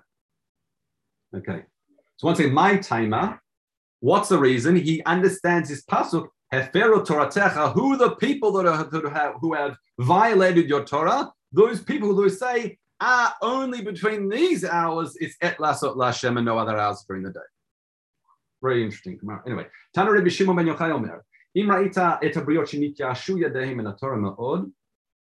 Okay. 1.34 1.64
So 2.16 2.26
once 2.28 2.38
again, 2.38 2.54
my 2.54 2.76
timer, 2.76 3.40
what's 4.00 4.28
the 4.28 4.38
reason? 4.38 4.76
He 4.76 5.02
understands 5.04 5.68
his 5.68 5.84
pasuk, 5.84 6.28
Hefero 6.52 7.04
Toratecha, 7.04 7.72
who 7.72 7.96
the 7.96 8.12
people 8.16 8.52
that, 8.52 8.66
are, 8.66 8.84
that 8.84 9.12
have, 9.12 9.34
who 9.40 9.54
have 9.54 9.76
violated 9.98 10.68
your 10.68 10.84
Torah, 10.84 11.32
those 11.52 11.82
people 11.82 12.14
who 12.14 12.28
say, 12.28 12.78
ah, 12.99 13.35
only 13.41 13.81
between 13.81 14.29
these 14.29 14.63
hours 14.65 15.15
it's 15.19 15.35
et 15.41 15.57
lasot 15.57 15.95
lashem 15.95 16.37
and 16.37 16.45
no 16.45 16.57
other 16.57 16.77
hours 16.77 17.03
during 17.07 17.23
the 17.23 17.31
day. 17.31 17.49
Very 18.61 18.83
interesting. 18.83 19.19
Anyway, 19.45 19.67
Tana 19.93 20.11
Rabbi 20.11 20.29
Shimon 20.29 20.55
ben 20.55 20.67
Yochai 20.67 20.91
Omer, 20.91 21.23
אם 21.55 21.71
ראית 21.71 21.97
את 21.97 22.37
הבריות 22.37 22.67
שנתייאשו 22.67 23.37
ידיהם 23.37 23.77
מן 23.77 23.87
התורה 23.87 24.15
מאוד, 24.15 24.69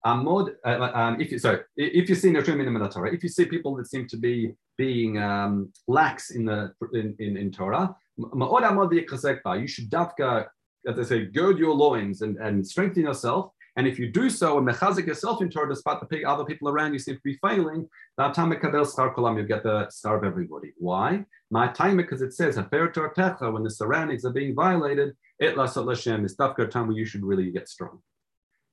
עמוד, 0.07 0.49
uh, 0.67 0.69
um, 0.69 1.21
if 1.21 1.33
you, 1.33 1.39
sorry, 1.39 1.61
if 1.77 2.09
you 2.09 2.15
see 2.15 2.31
Nashrim 2.31 2.61
in 2.61 2.75
the 2.75 2.89
Torah, 2.89 3.13
if 3.13 3.23
you 3.23 3.29
see 3.29 3.47
people 3.47 3.75
that 3.77 3.87
seem 3.87 4.07
to 4.09 4.19
be 4.19 4.55
being 4.77 5.19
um, 5.19 5.73
lax 5.89 6.31
in 6.31 6.45
the 6.45 6.73
in, 6.93 7.15
in, 7.19 7.37
in 7.37 7.51
Torah, 7.51 7.95
מאוד 8.19 8.63
עמוד 8.63 8.93
you 8.93 9.67
should 9.67 9.91
dafka, 9.91 10.47
as 10.87 10.99
I 10.99 11.03
say, 11.03 11.25
gird 11.25 11.59
your 11.59 11.75
loins 11.75 12.21
and, 12.21 12.37
and 12.37 12.67
strengthen 12.67 13.05
yourself. 13.05 13.53
and 13.80 13.88
if 13.88 13.98
you 13.98 14.12
do 14.12 14.30
so 14.30 14.58
and 14.58 14.68
mechazik 14.68 15.08
yourself 15.08 15.42
in 15.42 15.50
Torah, 15.50 15.70
despite 15.70 16.02
the 16.10 16.26
other 16.26 16.44
people 16.44 16.68
around 16.68 16.92
you 16.92 17.00
seem 17.00 17.16
to 17.16 17.22
be 17.24 17.40
failing, 17.42 17.88
that 18.18 18.34
time 18.34 18.54
kabel 18.60 18.84
star 18.84 19.16
kulam 19.16 19.38
you 19.38 19.44
get 19.44 19.64
the 19.64 19.90
star 19.90 20.18
of 20.18 20.26
everybody. 20.26 20.74
Why? 20.78 21.24
My 21.50 21.70
time 21.70 21.96
because 21.96 22.22
it 22.22 22.34
says 22.34 22.58
when 22.58 23.64
the 23.64 23.74
surroundings 23.74 24.26
are 24.26 24.34
being 24.34 24.54
violated, 24.54 25.16
it 25.40 25.56
lasat 25.56 25.86
Lashem 25.86 26.26
is 26.26 26.36
dafka 26.36 26.70
time 26.70 26.88
where 26.88 26.98
you 26.98 27.06
should 27.06 27.24
really 27.24 27.52
get 27.52 27.70
strong. 27.70 28.00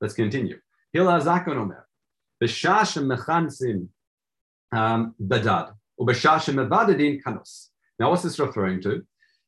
Let's 0.01 0.15
continue. 0.15 0.59
Hil 0.93 1.07
hazakon 1.07 1.57
omer. 1.57 1.87
B'shah 2.43 3.01
mechansim 3.07 3.87
badad. 4.75 5.73
Ub'shah 6.01 6.53
mevadadin 6.53 7.23
kanos. 7.23 7.69
Now, 8.01 8.11
what's 8.11 8.25
this 8.25 8.41
referring 8.41 8.83
to? 8.83 9.07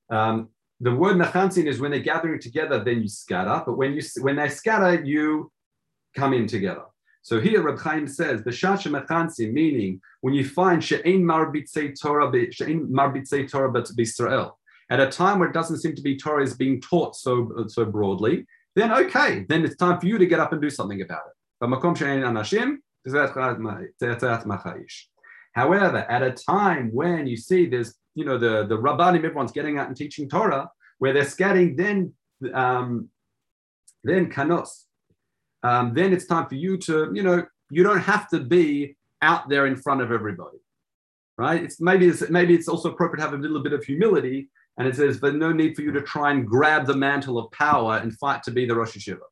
Um, 0.08 0.50
the 0.80 0.94
word 0.94 1.16
mechansin 1.16 1.66
is 1.66 1.80
when 1.80 1.90
they're 1.90 2.00
gathering 2.00 2.40
together, 2.40 2.82
then 2.82 3.02
you 3.02 3.08
scatter. 3.08 3.62
But 3.64 3.76
when 3.76 3.94
you 3.94 4.02
when 4.20 4.37
they 4.37 4.49
scatter, 4.49 5.02
you 5.04 5.50
come 6.14 6.32
in 6.32 6.47
together. 6.47 6.85
So 7.23 7.40
here 7.40 7.62
Reb 7.62 7.78
Chaim 7.80 8.06
says 8.06 8.42
the 8.42 8.50
shasha 8.50 8.90
mechansin, 8.90 9.52
meaning 9.52 10.00
when 10.20 10.35
you 10.35 10.44
find 10.49 10.82
she'ein 10.82 11.25
marbitzei 11.25 11.94
Torah 12.00 12.30
she'ein 12.52 12.88
marbitzei 12.88 13.50
Torah 13.50 13.73
but 13.73 13.90
Israel, 13.99 14.58
at 14.90 15.00
a 15.00 15.11
time 15.11 15.38
where 15.38 15.49
it 15.49 15.54
doesn't 15.54 15.78
seem 15.78 15.94
to 15.94 16.02
be 16.02 16.16
Torah 16.16 16.44
is 16.44 16.54
being 16.54 16.80
taught 16.80 17.16
so 17.16 17.66
so 17.66 17.85
broadly, 17.85 18.47
then 18.76 18.92
okay, 18.92 19.44
then 19.49 19.64
it's 19.64 19.76
time 19.76 20.00
for 20.00 20.06
you 20.06 20.16
to 20.18 20.26
get 20.26 20.40
up 20.40 20.52
and 20.52 20.62
do 20.62 20.70
something 20.70 21.02
about 21.02 21.23
it. 21.26 21.35
But 21.61 21.70
makom 21.70 21.97
she'ein 21.97 22.23
anashim 22.23 22.78
However, 25.54 25.97
at 25.99 26.23
a 26.23 26.30
time 26.32 26.90
when 26.92 27.26
you 27.26 27.37
see 27.37 27.66
there's, 27.66 27.94
you 28.18 28.25
know, 28.25 28.37
the, 28.37 28.66
the 28.66 28.76
Rabbanim, 28.76 29.18
everyone's 29.18 29.52
getting 29.52 29.78
out 29.78 29.87
and 29.87 29.96
teaching 29.96 30.28
Torah, 30.28 30.68
where 30.98 31.12
they're 31.12 31.25
scattering, 31.25 31.76
then, 31.76 32.12
um, 32.52 33.08
then 34.02 34.28
kanos, 34.28 34.70
um, 35.62 35.94
then 35.94 36.12
it's 36.12 36.26
time 36.26 36.48
for 36.48 36.56
you 36.56 36.76
to, 36.78 37.10
you 37.14 37.22
know, 37.22 37.46
you 37.70 37.84
don't 37.84 38.00
have 38.00 38.28
to 38.30 38.40
be 38.40 38.96
out 39.22 39.48
there 39.48 39.66
in 39.66 39.76
front 39.76 40.00
of 40.00 40.10
everybody, 40.10 40.58
right? 41.37 41.62
It's 41.62 41.80
maybe 41.80 42.06
it's 42.06 42.28
maybe 42.28 42.54
it's 42.54 42.68
also 42.68 42.90
appropriate 42.92 43.22
to 43.22 43.30
have 43.30 43.38
a 43.38 43.42
little 43.42 43.62
bit 43.62 43.72
of 43.72 43.84
humility, 43.84 44.50
and 44.76 44.88
it 44.88 44.96
says, 44.96 45.18
but 45.18 45.34
no 45.34 45.52
need 45.52 45.76
for 45.76 45.82
you 45.82 45.92
to 45.92 46.02
try 46.02 46.32
and 46.32 46.46
grab 46.46 46.87
the 46.87 46.96
mantle 46.96 47.38
of 47.38 47.50
power 47.52 47.98
and 47.98 48.18
fight 48.18 48.42
to 48.44 48.50
be 48.50 48.66
the 48.66 48.75
Rosh 48.75 48.96
Hashiva. 48.96 49.28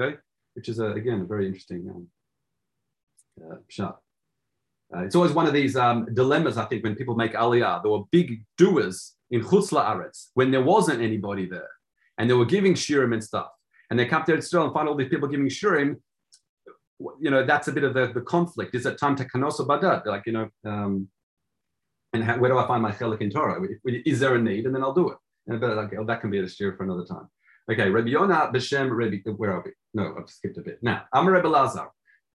Okay, 0.00 0.16
which 0.54 0.68
is 0.68 0.78
a, 0.80 0.86
again 0.86 1.20
a 1.20 1.24
very 1.24 1.46
interesting 1.46 1.88
um, 1.94 2.08
uh, 3.44 3.56
shot. 3.68 4.00
Uh, 4.94 5.02
it's 5.02 5.14
always 5.14 5.32
one 5.32 5.46
of 5.46 5.52
these 5.52 5.76
um, 5.76 6.06
dilemmas, 6.14 6.56
I 6.56 6.66
think, 6.66 6.84
when 6.84 6.94
people 6.94 7.16
make 7.16 7.32
aliyah. 7.34 7.82
There 7.82 7.90
were 7.90 8.04
big 8.10 8.44
doers 8.56 9.14
in 9.30 9.42
Chutz 9.42 9.72
La'aretz 9.72 10.28
when 10.34 10.50
there 10.50 10.62
wasn't 10.62 11.02
anybody 11.02 11.46
there, 11.46 11.70
and 12.18 12.28
they 12.28 12.34
were 12.34 12.44
giving 12.44 12.74
shirim 12.74 13.12
and 13.12 13.22
stuff. 13.22 13.48
And 13.90 13.98
they 13.98 14.06
come 14.06 14.24
to 14.24 14.36
Israel 14.36 14.64
and 14.64 14.72
find 14.72 14.88
all 14.88 14.94
these 14.94 15.08
people 15.08 15.28
giving 15.28 15.48
shirim. 15.48 15.96
You 17.20 17.30
know, 17.30 17.44
that's 17.44 17.68
a 17.68 17.72
bit 17.72 17.84
of 17.84 17.94
the, 17.94 18.12
the 18.12 18.20
conflict. 18.20 18.74
Is 18.74 18.86
it 18.86 18.98
time 18.98 19.16
to 19.16 19.24
kanosa 19.24 19.66
badat? 19.66 20.06
Like, 20.06 20.24
you 20.26 20.32
know, 20.32 20.48
um, 20.64 21.08
and 22.12 22.22
how, 22.22 22.38
where 22.38 22.50
do 22.50 22.58
I 22.58 22.66
find 22.66 22.82
my 22.82 22.92
chelik 22.92 23.20
in 23.20 23.30
Torah? 23.30 23.60
Is 23.84 24.20
there 24.20 24.36
a 24.36 24.40
need? 24.40 24.66
And 24.66 24.74
then 24.74 24.82
I'll 24.82 24.94
do 24.94 25.10
it. 25.10 25.18
And 25.46 25.60
but 25.60 25.92
well, 25.92 26.06
that 26.06 26.20
can 26.20 26.30
be 26.30 26.38
a 26.38 26.44
shiur 26.44 26.76
for 26.76 26.84
another 26.84 27.04
time. 27.04 27.28
Okay, 27.70 27.90
Rabbi 27.90 28.08
Yonah 28.10 28.50
b'shem 28.54 28.96
Rabbi. 28.96 29.18
Where 29.36 29.52
are 29.52 29.62
we? 29.64 29.72
No, 29.94 30.14
I've 30.18 30.28
skipped 30.30 30.58
a 30.58 30.62
bit. 30.62 30.78
Now, 30.82 31.04
I'm 31.12 31.28
Rabbi 31.28 31.48
Lazar. 31.48 31.88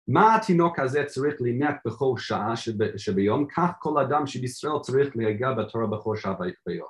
מה 0.09 0.37
התינוק 0.37 0.79
הזה 0.79 1.05
צריך 1.05 1.35
לימק 1.41 1.77
בכל 1.87 2.15
שעה 2.19 2.55
שביום, 2.97 3.47
כך 3.57 3.71
כל 3.79 3.99
אדם 3.99 4.27
שבישראל 4.27 4.79
צריך 4.83 5.17
להגיע 5.17 5.53
בתורה 5.53 5.87
בכל 5.87 6.17
שעה 6.17 6.35
ביום. 6.67 6.89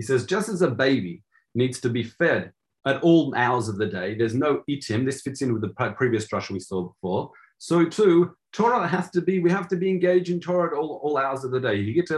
He 0.00 0.02
says, 0.02 0.26
just 0.26 0.48
as 0.48 0.62
a 0.62 0.70
baby 0.70 1.22
needs 1.54 1.80
to 1.80 1.88
be 1.88 2.02
fed 2.02 2.52
at 2.86 3.02
all 3.02 3.34
hours 3.36 3.68
of 3.68 3.76
the 3.78 3.86
day, 3.86 4.14
there's 4.18 4.34
no 4.34 4.62
itim, 4.68 5.04
this 5.06 5.22
fits 5.22 5.40
in 5.42 5.52
with 5.52 5.62
the 5.62 5.92
previous 6.00 6.26
drasha 6.26 6.50
we 6.50 6.60
saw 6.60 6.82
before, 6.82 7.30
so 7.58 7.84
too, 7.84 8.34
Torah 8.52 8.86
has 8.86 9.10
to 9.10 9.20
be, 9.20 9.38
we 9.40 9.50
have 9.50 9.68
to 9.68 9.76
be 9.76 9.88
engaged 9.88 10.30
in 10.30 10.40
Torah 10.40 10.68
at 10.68 10.74
all, 10.74 11.00
all 11.02 11.16
hours 11.16 11.44
of 11.44 11.50
the 11.50 11.60
day. 11.60 11.76
You 11.76 11.92
get 11.94 12.06
to 12.08 12.14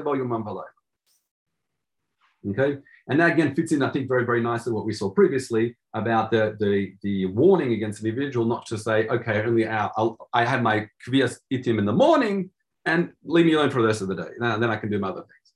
Okay, 2.49 2.77
and 3.07 3.19
that 3.19 3.33
again 3.33 3.53
fits 3.53 3.71
in, 3.71 3.83
I 3.83 3.91
think, 3.91 4.07
very, 4.07 4.25
very 4.25 4.41
nicely 4.41 4.73
what 4.73 4.85
we 4.85 4.93
saw 4.93 5.09
previously 5.11 5.77
about 5.93 6.31
the, 6.31 6.55
the, 6.59 6.93
the 7.03 7.25
warning 7.27 7.73
against 7.73 8.01
an 8.01 8.07
individual 8.07 8.45
not 8.47 8.65
to 8.67 8.77
say, 8.77 9.07
okay, 9.09 9.43
only 9.43 9.67
out, 9.67 9.91
I'll, 9.95 10.17
I 10.33 10.45
have 10.45 10.61
my 10.63 10.87
kvias 11.05 11.37
itim 11.53 11.77
in 11.77 11.85
the 11.85 11.93
morning 11.93 12.49
and 12.85 13.11
leave 13.23 13.45
me 13.45 13.53
alone 13.53 13.69
for 13.69 13.81
the 13.81 13.87
rest 13.87 14.01
of 14.01 14.07
the 14.07 14.15
day. 14.15 14.29
Now, 14.39 14.57
then 14.57 14.71
I 14.71 14.77
can 14.77 14.89
do 14.89 14.97
my 14.97 15.09
other 15.09 15.21
things. 15.21 15.53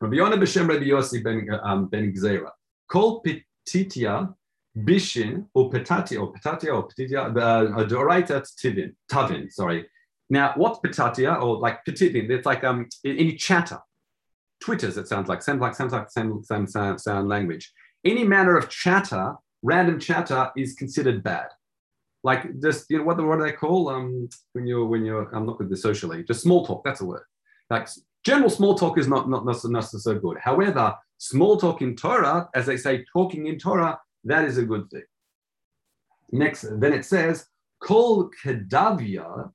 Rabbi 0.00 0.16
Yonah 0.16 0.36
b'shem 0.36 0.68
Rabbi 0.68 0.84
Yossi 0.84 1.24
ben, 1.24 1.48
um, 1.62 1.88
Gzera. 1.90 2.50
Kol 2.88 3.22
petitia 3.22 4.34
bishin 4.76 5.46
or 5.54 5.70
petatia 5.70 6.20
or 6.20 6.32
petatia 6.34 6.74
or 6.74 6.88
petitia 6.88 7.30
uh, 7.34 7.84
doraita 7.84 8.46
tivin 8.62 8.94
tavin. 9.10 9.50
Sorry. 9.50 9.86
Now, 10.28 10.52
what's 10.56 10.80
petatia 10.80 11.42
or 11.42 11.58
like 11.58 11.84
petitin? 11.86 12.28
It's 12.28 12.44
like 12.44 12.62
um 12.62 12.88
any 13.04 13.36
chatter 13.36 13.78
twitters, 14.60 14.96
it 14.96 15.08
sounds 15.08 15.28
like, 15.28 15.42
sounds 15.42 15.60
like, 15.60 15.74
sounds 15.74 15.92
like 15.92 16.10
same, 16.10 16.42
same 16.42 16.66
sound, 16.66 17.00
sound 17.00 17.28
language. 17.28 17.72
Any 18.04 18.24
manner 18.24 18.56
of 18.56 18.68
chatter, 18.68 19.34
random 19.62 19.98
chatter, 19.98 20.50
is 20.56 20.74
considered 20.74 21.22
bad. 21.22 21.48
Like 22.24 22.60
just, 22.60 22.86
you 22.90 22.98
know, 22.98 23.04
what, 23.04 23.24
what 23.24 23.38
do 23.38 23.44
they 23.44 23.52
call 23.52 23.88
um, 23.88 24.28
when 24.52 24.66
you're, 24.66 24.86
when 24.86 25.04
you're, 25.04 25.34
I'm 25.34 25.46
not 25.46 25.58
good 25.58 25.68
the 25.68 25.76
socially, 25.76 26.24
just 26.24 26.42
small 26.42 26.66
talk, 26.66 26.84
that's 26.84 27.00
a 27.00 27.04
word. 27.04 27.22
Like 27.70 27.88
general 28.24 28.50
small 28.50 28.74
talk 28.74 28.98
is 28.98 29.08
not, 29.08 29.28
not, 29.28 29.44
not, 29.44 29.56
not 29.64 29.84
so 29.84 30.18
good. 30.18 30.38
However, 30.38 30.94
small 31.18 31.56
talk 31.56 31.82
in 31.82 31.94
Torah, 31.94 32.48
as 32.54 32.66
they 32.66 32.76
say, 32.76 33.04
talking 33.12 33.46
in 33.46 33.58
Torah, 33.58 33.98
that 34.24 34.44
is 34.44 34.58
a 34.58 34.64
good 34.64 34.90
thing. 34.90 35.04
Next, 36.32 36.66
then 36.80 36.92
it 36.92 37.04
says, 37.04 37.46
Kol 37.80 38.30
Kedavia, 38.42 39.50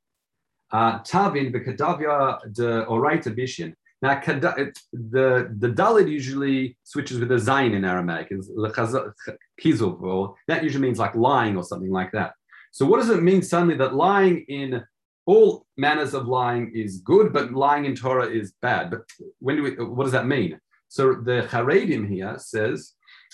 uh, 0.71 0.99
Tavin, 0.99 1.51
the 1.51 1.59
Kedavia 1.59 2.39
de 2.53 2.85
Oraita 2.85 3.35
Bishin. 3.37 3.73
Now, 4.01 4.19
the, 4.19 4.73
the 4.91 5.69
Dalit 5.69 6.09
usually 6.09 6.75
switches 6.83 7.19
with 7.19 7.31
a 7.31 7.35
Zayin 7.35 7.75
in 7.75 7.85
Aramaic, 7.85 8.29
is 8.31 8.49
Kizuv, 8.49 10.01
or 10.01 10.35
that 10.47 10.63
usually 10.63 10.81
means 10.81 10.97
like 10.97 11.13
lying 11.13 11.55
or 11.55 11.63
something 11.63 11.91
like 11.91 12.11
that. 12.13 12.33
So, 12.71 12.85
what 12.85 12.97
does 12.97 13.09
it 13.09 13.21
mean 13.21 13.43
suddenly 13.43 13.75
that 13.75 13.93
lying 13.93 14.43
in 14.47 14.83
all 15.27 15.67
manners 15.77 16.15
of 16.15 16.27
lying 16.27 16.71
is 16.73 16.97
good, 16.99 17.31
but 17.31 17.51
lying 17.51 17.85
in 17.85 17.95
Torah 17.95 18.27
is 18.27 18.53
bad? 18.61 18.89
But 18.89 19.01
when 19.37 19.57
do 19.57 19.63
we, 19.63 19.71
what 19.71 20.05
does 20.05 20.13
that 20.13 20.25
mean? 20.25 20.59
So, 20.87 21.13
the 21.13 21.47
Haredim 21.51 22.09
here 22.09 22.35
says 22.39 22.93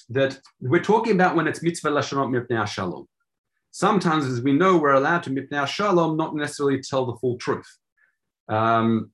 that 0.10 0.38
we're 0.60 0.84
talking 0.84 1.14
about 1.14 1.38
when 1.38 1.48
it's 1.48 1.64
mitzvah 1.64 1.92
lashonot 1.92 2.30
mipnei 2.30 2.68
shalom. 2.68 3.08
Sometimes, 3.72 4.26
as 4.26 4.42
we 4.42 4.52
know, 4.52 4.78
we're 4.78 4.94
allowed 4.94 5.24
to 5.24 5.30
mipnei 5.30 5.66
shalom, 5.66 6.18
not 6.18 6.36
necessarily 6.36 6.82
tell 6.82 7.06
the 7.06 7.16
full 7.22 7.38
truth. 7.38 7.78
Um, 8.50 9.12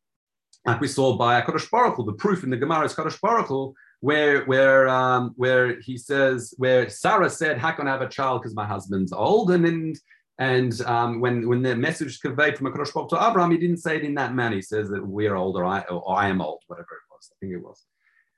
like 0.65 0.79
we 0.79 0.87
saw 0.87 1.17
by 1.17 1.41
Kadosh 1.41 1.69
Baruch 1.69 1.95
Hu, 1.95 2.05
the 2.05 2.13
proof 2.13 2.43
in 2.43 2.49
the 2.49 2.57
Gemara 2.57 2.85
is 2.85 2.93
Kadosh 2.93 3.19
Baruch 3.19 3.47
Hu, 3.47 3.73
where 3.99 4.45
where 4.45 4.87
um, 4.87 5.33
where 5.35 5.79
he 5.81 5.97
says 5.97 6.53
where 6.57 6.89
Sarah 6.89 7.29
said, 7.29 7.57
"How 7.57 7.71
can 7.71 7.87
I 7.87 7.91
have 7.91 8.01
a 8.01 8.09
child 8.09 8.41
because 8.41 8.55
my 8.55 8.65
husband's 8.65 9.13
old?" 9.13 9.51
and 9.51 9.65
and 9.65 9.99
and 10.39 10.81
um, 10.81 11.19
when 11.19 11.47
when 11.47 11.61
the 11.61 11.75
message 11.75 12.07
is 12.07 12.17
conveyed 12.17 12.57
from 12.57 12.67
a 12.67 12.71
Kadosh 12.71 12.93
Baruch 12.93 13.09
to 13.09 13.27
Abraham, 13.27 13.51
he 13.51 13.57
didn't 13.57 13.77
say 13.77 13.97
it 13.97 14.03
in 14.03 14.15
that 14.15 14.33
manner. 14.33 14.55
He 14.55 14.61
says 14.61 14.89
that 14.89 15.05
we're 15.05 15.35
old 15.35 15.57
or 15.57 15.65
I 15.65 15.81
or 15.81 16.17
I 16.17 16.29
am 16.29 16.41
old, 16.41 16.61
whatever 16.67 16.87
it 16.91 17.13
was. 17.13 17.31
I 17.31 17.35
think 17.39 17.53
it 17.53 17.63
was. 17.63 17.85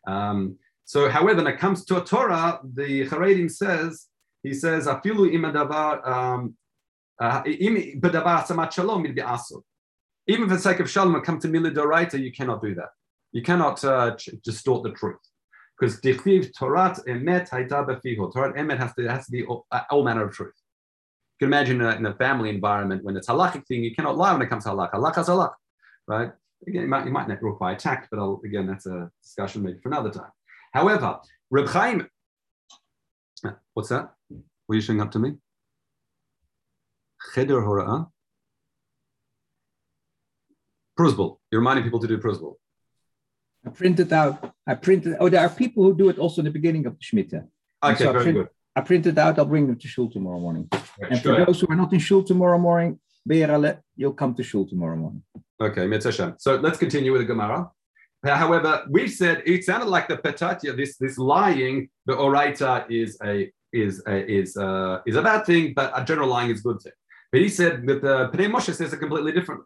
Um, 0.07 0.57
so, 0.83 1.09
however, 1.09 1.43
when 1.43 1.53
it 1.53 1.59
comes 1.59 1.83
to 1.85 2.01
a 2.01 2.05
Torah, 2.05 2.59
the 2.63 3.07
Haredim 3.07 3.51
says 3.51 4.07
he 4.43 4.53
says 4.53 4.85
afilu 4.85 5.31
imadavar 5.33 6.07
um, 6.07 6.55
uh, 7.19 7.41
even 10.27 10.47
for 10.47 10.55
the 10.55 10.61
sake 10.61 10.79
of 10.79 10.89
shalom, 10.89 11.19
come 11.21 11.39
to 11.39 11.47
milidoraita, 11.47 12.19
you 12.19 12.31
cannot 12.31 12.61
do 12.61 12.73
that. 12.75 12.89
You 13.31 13.41
cannot 13.41 13.83
uh, 13.83 14.15
distort 14.43 14.83
the 14.83 14.91
truth. 14.91 15.19
Because 15.77 15.99
dichtiv 15.99 16.51
torat 16.59 17.05
emet 17.05 17.49
haita 17.49 17.85
befiho. 17.85 18.33
Torat 18.33 18.55
emet 18.55 18.77
has 18.77 18.93
to, 19.25 19.31
be 19.31 19.45
all, 19.45 19.65
uh, 19.71 19.81
all 19.91 20.03
manner 20.03 20.23
of 20.23 20.33
truth. 20.33 20.53
You 21.39 21.47
can 21.47 21.53
imagine 21.53 21.81
in 21.81 21.87
a, 21.87 21.95
in 21.95 22.05
a, 22.05 22.13
family 22.15 22.49
environment 22.49 23.03
when 23.03 23.17
it's 23.17 23.27
halachic 23.27 23.67
thing, 23.67 23.83
you 23.83 23.93
cannot 23.93 24.17
lie 24.17 24.31
when 24.31 24.41
it 24.41 24.47
comes 24.47 24.63
to 24.63 24.69
halach. 24.69 24.93
Halach 24.93 25.17
is 25.19 25.27
halach, 25.27 25.53
right? 26.07 26.31
Again, 26.65 26.83
you 26.83 26.87
might, 26.87 27.05
you 27.05 27.11
might 27.11 27.27
not 27.27 27.43
require 27.43 27.75
tact, 27.75 28.07
but 28.09 28.19
I'll, 28.19 28.41
again, 28.45 28.67
that's 28.67 28.85
a 28.85 29.11
discussion 29.21 29.63
maybe 29.63 29.79
for 29.83 29.89
another 29.89 30.09
time. 30.09 30.31
However, 30.73 31.19
Reb 31.51 31.67
Chaim, 31.67 32.07
what's 33.73 33.89
that? 33.89 34.13
Were 34.67 34.75
you 34.75 34.81
showing 34.81 35.01
up 35.01 35.11
to 35.11 35.19
me? 35.19 35.33
Cheder 37.33 37.61
hora'ah? 37.61 38.07
Prusbul. 40.97 41.39
You're 41.51 41.61
reminding 41.61 41.83
people 41.83 41.99
to 41.99 42.07
do 42.07 42.17
Prusbul. 42.17 42.55
I 43.65 43.69
printed 43.69 44.13
out. 44.13 44.53
I 44.67 44.75
printed. 44.75 45.17
Oh, 45.19 45.29
there 45.29 45.41
are 45.41 45.49
people 45.49 45.83
who 45.83 45.95
do 45.95 46.09
it 46.09 46.17
also 46.19 46.41
in 46.41 46.45
the 46.45 46.51
beginning 46.51 46.85
of 46.85 46.97
the 46.97 47.03
Shemitah. 47.03 47.47
Okay, 47.83 48.03
so 48.03 48.11
very 48.11 48.23
print, 48.23 48.37
good. 48.37 48.49
I 48.75 48.81
printed 48.81 49.17
out. 49.17 49.39
I'll 49.39 49.45
bring 49.45 49.67
them 49.67 49.77
to 49.77 49.87
shul 49.87 50.09
tomorrow 50.09 50.39
morning. 50.39 50.67
Right, 50.71 51.11
and 51.11 51.21
for 51.21 51.45
those 51.45 51.59
who 51.61 51.67
are 51.69 51.75
not 51.75 51.91
in 51.93 51.99
shul 51.99 52.23
tomorrow 52.23 52.57
morning, 52.57 52.99
Be'erale, 53.27 53.79
you'll 53.95 54.13
come 54.13 54.35
to 54.35 54.43
shul 54.43 54.67
tomorrow 54.67 54.95
morning. 54.95 55.23
Okay, 55.59 55.87
Mitzvah 55.87 56.35
So 56.37 56.57
let's 56.57 56.77
continue 56.77 57.11
with 57.11 57.21
the 57.21 57.27
Gemara. 57.27 57.69
Uh, 58.25 58.35
however, 58.35 58.85
we 58.89 59.07
said 59.07 59.43
it 59.45 59.63
sounded 59.63 59.87
like 59.87 60.07
the 60.07 60.17
petatia, 60.17 60.75
this 60.75 60.97
this 60.97 61.17
lying, 61.17 61.89
the 62.05 62.13
oraita 62.13 62.89
is 62.89 63.17
a 63.23 63.51
is 63.71 64.01
a, 64.07 64.31
is 64.31 64.55
a, 64.55 65.01
is 65.05 65.15
a 65.15 65.21
bad 65.21 65.45
thing, 65.45 65.73
but 65.75 65.91
a 65.95 66.03
general 66.03 66.29
lying 66.29 66.49
is 66.49 66.59
a 66.61 66.63
good 66.63 66.81
thing. 66.81 66.93
But 67.31 67.41
he 67.41 67.49
said 67.49 67.85
that 67.87 68.01
the 68.01 68.29
Pnei 68.29 68.49
Moshe 68.49 68.73
says 68.73 68.93
it 68.93 68.97
completely 68.97 69.33
different. 69.33 69.61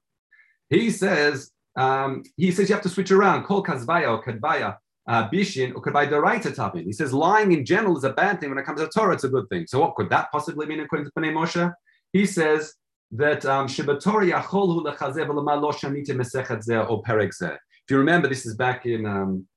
He 0.69 0.91
says, 0.91 1.51
um, 1.75 2.23
he 2.37 2.51
says 2.51 2.69
you 2.69 2.75
have 2.75 2.83
to 2.83 2.89
switch 2.89 3.11
around. 3.11 3.43
Kol 3.43 3.63
kazvaya 3.63 4.09
or 4.09 4.23
kadvaya 4.23 4.77
uh, 5.07 5.29
bishin 5.29 5.75
or 5.75 5.81
kadvaya 5.81 6.09
deraita 6.09 6.53
tapin. 6.55 6.85
He 6.85 6.93
says 6.93 7.13
lying 7.13 7.51
in 7.51 7.65
general 7.65 7.97
is 7.97 8.03
a 8.03 8.13
bad 8.13 8.39
thing. 8.39 8.49
When 8.49 8.59
it 8.59 8.65
comes 8.65 8.81
to 8.81 8.87
Torah, 8.87 9.13
it's 9.13 9.23
a 9.23 9.29
good 9.29 9.47
thing. 9.49 9.65
So 9.67 9.79
what 9.79 9.95
could 9.95 10.09
that 10.09 10.31
possibly 10.31 10.65
mean 10.65 10.79
according 10.79 11.05
to 11.05 11.11
Pnei 11.11 11.33
Moshe? 11.33 11.73
He 12.13 12.25
says 12.25 12.73
that 13.11 13.45
um, 13.45 13.67
shibatori 13.67 14.31
yacholhu 14.31 14.85
lechazev 14.85 15.27
lo 15.33 15.71
shanite 15.71 16.89
or 16.89 17.03
perek. 17.03 17.31
If 17.41 17.91
you 17.91 17.97
remember, 17.97 18.27
this 18.27 18.45
is 18.45 18.55
back 18.55 18.85
in 18.85 19.05
um, 19.07 19.47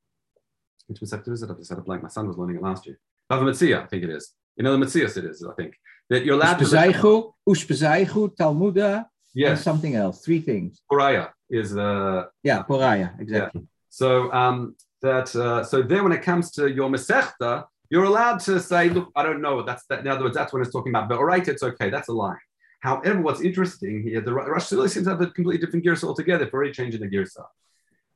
which 0.87 1.01
Masechta 1.01 1.33
is 1.33 1.43
it? 1.43 1.51
I've 1.51 1.59
just 1.59 1.71
had 1.71 1.79
a 1.79 1.83
blank. 1.83 2.03
My 2.03 2.09
son 2.09 2.27
was 2.27 2.37
learning 2.39 2.57
it 2.57 2.63
last 2.63 2.87
year. 2.87 2.99
Bava 3.31 3.43
Metzia, 3.43 3.83
I 3.83 3.87
think 3.87 4.05
it 4.05 4.11
is. 4.11 4.33
You 4.57 4.65
know 4.65 4.77
the 4.77 4.85
Metzias 4.85 5.17
it 5.17 5.25
is, 5.25 5.45
I 5.45 5.55
think. 5.55 5.75
That 6.11 6.25
you're 6.25 6.35
allowed 6.35 6.59
Ushpezaichu, 6.59 7.33
Ushpezaichu, 7.49 8.37
Talmuda, 8.37 9.07
yes. 9.35 9.51
and 9.51 9.59
something 9.61 9.95
else. 9.95 10.25
Three 10.25 10.41
things. 10.41 10.81
Poraya 10.91 11.31
is 11.51 11.73
the... 11.73 12.29
Yeah, 12.43 12.63
Poraya, 12.63 13.19
exactly. 13.21 13.63
Yeah. 13.63 13.67
So 13.89 14.33
um, 14.33 14.77
that 15.03 15.35
uh, 15.37 15.63
so 15.65 15.83
then 15.83 16.03
when 16.05 16.13
it 16.13 16.23
comes 16.23 16.51
to 16.53 16.69
your 16.69 16.89
Masechta, 16.89 17.65
you're 17.91 18.05
allowed 18.05 18.41
to 18.41 18.59
say, 18.59 18.89
look, 18.89 19.11
I 19.15 19.23
don't 19.23 19.43
know. 19.43 19.63
That's 19.63 19.85
that. 19.87 20.01
In 20.01 20.09
other 20.09 20.25
words, 20.25 20.35
that's 20.35 20.53
what 20.53 20.63
it's 20.63 20.73
talking 20.73 20.93
about. 20.93 21.09
But 21.11 21.19
all 21.19 21.25
right, 21.25 21.47
it's 21.47 21.63
okay. 21.63 21.91
That's 21.91 22.09
a 22.09 22.13
lie. 22.13 22.39
However, 22.81 23.21
what's 23.21 23.43
interesting 23.43 24.03
here, 24.03 24.21
the 24.21 24.33
Rosh 24.33 24.67
seems 24.67 24.95
to 24.95 25.11
have 25.11 25.21
a 25.21 25.27
completely 25.27 25.59
different 25.65 25.85
gears 25.85 26.03
altogether 26.03 26.47
for 26.47 26.65
any 26.65 26.73
change 26.73 26.95
in 26.95 27.01
the 27.01 27.09
girsa. 27.09 27.45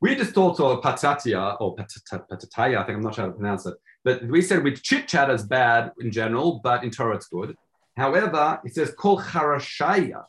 We 0.01 0.15
just 0.15 0.33
thought 0.33 0.59
of 0.61 0.83
patatia 0.83 1.57
or 1.61 1.77
patataya, 1.77 2.79
I 2.79 2.85
think 2.85 2.97
I'm 2.97 3.01
not 3.01 3.15
sure 3.15 3.25
how 3.25 3.31
to 3.31 3.37
pronounce 3.37 3.65
it, 3.67 3.75
but 4.05 4.25
we 4.27 4.43
said 4.43 4.63
with 4.63 4.83
chit 4.83 5.09
chat 5.09 5.31
is 5.31 5.43
bad 5.43 5.93
in 6.01 6.11
general, 6.11 6.61
but 6.63 6.85
in 6.85 6.91
Torah 6.91 7.17
it's 7.17 7.29
good. 7.29 7.55
However, 7.97 8.61
it 8.65 8.75
says 8.75 8.93
kol 8.99 9.21
charashaya, 9.21 10.25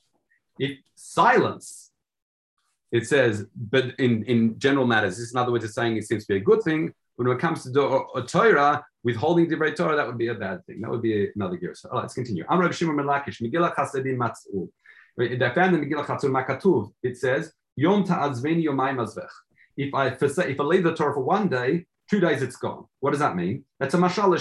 if 0.59 0.77
silence, 0.95 1.91
it 2.91 3.07
says, 3.07 3.45
but 3.55 3.99
in, 3.99 4.23
in 4.25 4.57
general 4.59 4.87
matters, 4.87 5.17
this 5.17 5.31
in 5.31 5.37
other 5.37 5.51
words, 5.51 5.65
it's 5.65 5.75
saying 5.75 5.97
it 5.97 6.07
seems 6.07 6.25
to 6.25 6.33
be 6.33 6.37
a 6.37 6.43
good 6.43 6.63
thing. 6.63 6.93
When 7.15 7.27
it 7.27 7.39
comes 7.39 7.63
to 7.63 7.81
a 7.81 7.97
uh, 7.97 8.03
uh, 8.15 8.21
Torah, 8.21 8.85
withholding 9.03 9.47
divrei 9.49 9.75
Torah, 9.75 9.95
that 9.95 10.05
would 10.05 10.19
be 10.19 10.27
a 10.27 10.35
bad 10.35 10.63
thing. 10.65 10.81
That 10.81 10.91
would 10.91 11.01
be 11.01 11.29
another 11.35 11.57
gear. 11.57 11.73
So 11.73 11.89
let's 11.93 12.13
continue. 12.13 12.45
Amr 12.47 12.71
Shimon 12.71 12.95
Melakish, 12.95 13.41
Megillah 13.41 13.73
Chasadim 13.73 14.17
Matzu. 14.17 14.69
I 15.19 15.53
found 15.55 15.75
in 15.75 15.83
Megillah 15.83 16.05
Chatzur 16.05 16.29
Makatuv, 16.29 16.91
it 17.01 17.17
says, 17.17 17.51
Yom 17.75 18.03
ta'azveni 18.03 18.63
yomayim 18.63 18.97
azvech 18.97 19.29
if 19.77 19.93
I 19.93 20.07
if 20.07 20.59
I 20.59 20.63
leave 20.63 20.83
the 20.83 20.95
Torah 20.95 21.13
for 21.13 21.21
one 21.21 21.47
day, 21.47 21.85
two 22.09 22.19
days 22.19 22.41
it's 22.41 22.55
gone. 22.55 22.85
What 22.99 23.11
does 23.11 23.19
that 23.19 23.35
mean? 23.35 23.63
That's 23.79 23.93
a 23.93 23.97
mashal 23.97 24.35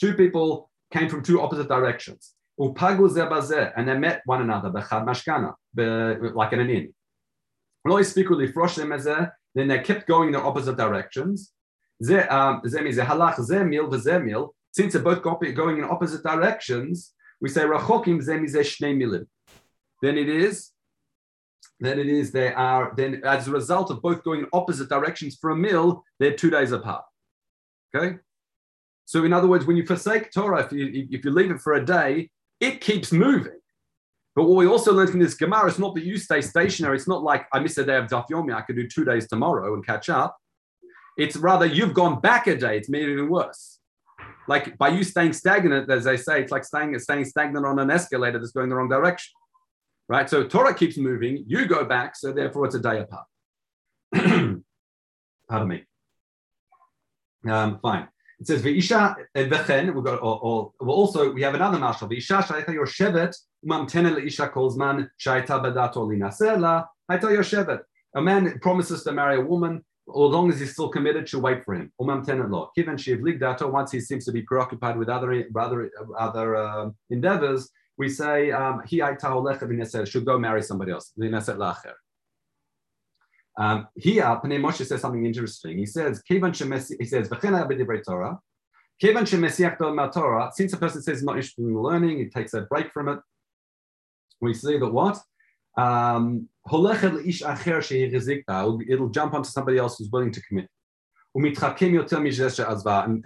Two 0.00 0.14
people 0.14 0.70
came 0.92 1.08
from 1.08 1.22
two 1.22 1.40
opposite 1.40 1.68
directions. 1.68 2.34
And 2.60 3.88
they 3.88 3.96
met 3.96 4.22
one 4.26 4.42
another, 4.42 4.70
like 6.34 6.52
in 6.52 6.60
an 6.60 6.70
inn. 6.70 6.94
Then 9.54 9.66
they 9.66 9.78
kept 9.80 10.06
going 10.06 10.28
in 10.28 10.32
the 10.32 10.40
opposite 10.40 10.76
directions. 10.76 11.52
Since 12.02 12.26
they're 14.92 15.02
both 15.02 15.22
going 15.22 15.78
in 15.78 15.84
opposite 15.84 16.22
directions, 16.22 17.12
we 17.40 17.48
say 17.48 17.64
Then 20.02 20.16
it 20.16 20.28
is 20.28 20.70
then 21.80 21.98
it 21.98 22.08
is 22.08 22.30
they 22.30 22.52
are 22.52 22.92
then 22.96 23.22
as 23.24 23.48
a 23.48 23.50
result 23.50 23.90
of 23.90 24.02
both 24.02 24.22
going 24.22 24.40
in 24.40 24.46
opposite 24.52 24.88
directions 24.88 25.38
for 25.40 25.50
a 25.50 25.56
meal, 25.56 26.04
they're 26.18 26.36
two 26.36 26.50
days 26.50 26.72
apart. 26.72 27.04
Okay. 27.94 28.18
So 29.06 29.24
in 29.24 29.32
other 29.32 29.48
words, 29.48 29.64
when 29.64 29.76
you 29.76 29.86
forsake 29.86 30.30
Torah, 30.30 30.64
if 30.64 30.72
you 30.72 31.08
if 31.10 31.24
you 31.24 31.30
leave 31.30 31.50
it 31.50 31.60
for 31.60 31.74
a 31.74 31.84
day, 31.84 32.30
it 32.60 32.80
keeps 32.80 33.12
moving. 33.12 33.58
But 34.36 34.44
what 34.44 34.56
we 34.56 34.66
also 34.66 34.92
learned 34.92 35.10
from 35.10 35.20
this 35.20 35.34
Gemara 35.34 35.66
is 35.68 35.78
not 35.78 35.94
that 35.94 36.04
you 36.04 36.16
stay 36.16 36.40
stationary. 36.40 36.96
It's 36.96 37.08
not 37.08 37.22
like 37.22 37.46
I 37.52 37.58
miss 37.58 37.76
a 37.78 37.84
day 37.84 37.96
of 37.96 38.06
Daf 38.06 38.28
Yomi, 38.30 38.54
I 38.54 38.62
could 38.62 38.76
do 38.76 38.86
two 38.86 39.04
days 39.04 39.26
tomorrow 39.26 39.74
and 39.74 39.84
catch 39.84 40.08
up. 40.08 40.36
It's 41.18 41.36
rather 41.36 41.66
you've 41.66 41.94
gone 41.94 42.20
back 42.20 42.46
a 42.46 42.56
day. 42.56 42.76
It's 42.76 42.88
made 42.88 43.08
it 43.08 43.12
even 43.12 43.28
worse. 43.28 43.80
Like 44.46 44.78
by 44.78 44.88
you 44.88 45.04
staying 45.04 45.32
stagnant, 45.32 45.90
as 45.90 46.04
they 46.04 46.16
say, 46.16 46.40
it's 46.40 46.52
like 46.52 46.64
staying, 46.64 46.98
staying 46.98 47.24
stagnant 47.24 47.66
on 47.66 47.78
an 47.78 47.90
escalator 47.90 48.38
that's 48.38 48.52
going 48.52 48.68
the 48.68 48.76
wrong 48.76 48.88
direction 48.88 49.32
right? 50.10 50.28
So 50.28 50.44
Torah 50.44 50.74
keeps 50.74 50.98
moving, 50.98 51.44
you 51.46 51.66
go 51.66 51.84
back, 51.84 52.16
so 52.16 52.32
therefore 52.32 52.66
it's 52.66 52.74
a 52.74 52.80
day 52.80 52.98
apart. 52.98 53.26
Pardon 55.48 55.68
me. 55.68 55.84
Um, 57.48 57.78
fine. 57.80 58.08
It 58.40 58.46
says 58.46 58.62
V'isha 58.62 59.14
v'chen. 59.36 59.94
We've 59.94 60.02
got 60.02 60.22
or, 60.22 60.40
or, 60.40 60.72
well, 60.80 60.96
also 60.96 61.32
we 61.32 61.42
have 61.42 61.54
another 61.54 61.78
marshal. 61.78 62.08
V'isha 62.08 62.42
shaycha 62.42 62.72
your 62.72 62.86
shevet 62.86 63.36
umamtena 63.66 64.16
leisha 64.16 64.50
kolzman 64.50 65.08
shayta 65.18 65.62
badato 65.62 66.06
linasela 66.08 66.86
hayta 67.10 67.30
your 67.30 67.42
shevet. 67.42 67.80
A 68.16 68.22
man 68.22 68.58
promises 68.60 69.04
to 69.04 69.12
marry 69.12 69.36
a 69.36 69.40
woman. 69.40 69.84
As 70.08 70.14
long 70.16 70.50
as 70.50 70.58
he's 70.58 70.72
still 70.72 70.88
committed, 70.88 71.28
she'll 71.28 71.42
wait 71.42 71.64
for 71.64 71.74
him. 71.74 71.92
Umamtena 72.00 72.50
lo. 72.50 72.70
Kiven 72.76 72.98
shiv 72.98 73.20
ligdato. 73.20 73.70
Once 73.70 73.92
he 73.92 74.00
seems 74.00 74.24
to 74.24 74.32
be 74.32 74.42
preoccupied 74.42 74.96
with 74.96 75.08
other 75.08 75.44
other 75.56 75.90
other 76.18 76.56
uh, 76.56 76.90
endeavors, 77.10 77.70
we 77.98 78.08
say 78.08 78.50
um, 78.50 78.82
he 78.86 79.02
should 80.06 80.24
go 80.24 80.38
marry 80.38 80.62
somebody 80.62 80.92
else. 80.92 81.12
Um, 83.60 83.86
here, 83.94 84.24
uh, 84.24 84.40
Pnei 84.40 84.58
Moshe 84.58 84.84
says 84.86 85.02
something 85.02 85.26
interesting. 85.26 85.76
He 85.76 85.84
says, 85.84 86.22
Kivan 86.28 86.98
he 86.98 87.04
says, 87.04 87.28
since 90.54 90.72
a 90.72 90.78
person 90.78 91.02
says 91.02 91.18
he's 91.18 91.22
not 91.22 91.36
interested 91.36 91.66
in 91.66 91.78
learning, 91.78 92.18
he 92.18 92.30
takes 92.30 92.54
a 92.54 92.62
break 92.62 92.90
from 92.90 93.10
it. 93.10 93.18
We 94.40 94.54
see 94.54 94.78
that 94.78 94.88
what? 94.88 95.18
Um, 95.76 96.48
it'll, 96.72 96.86
jump 99.10 99.34
onto 99.34 99.50
somebody 99.50 99.76
else 99.76 99.98
who's 99.98 100.08
willing 100.10 100.32
to 100.32 100.40
commit. 100.42 100.66
And, 101.34 101.44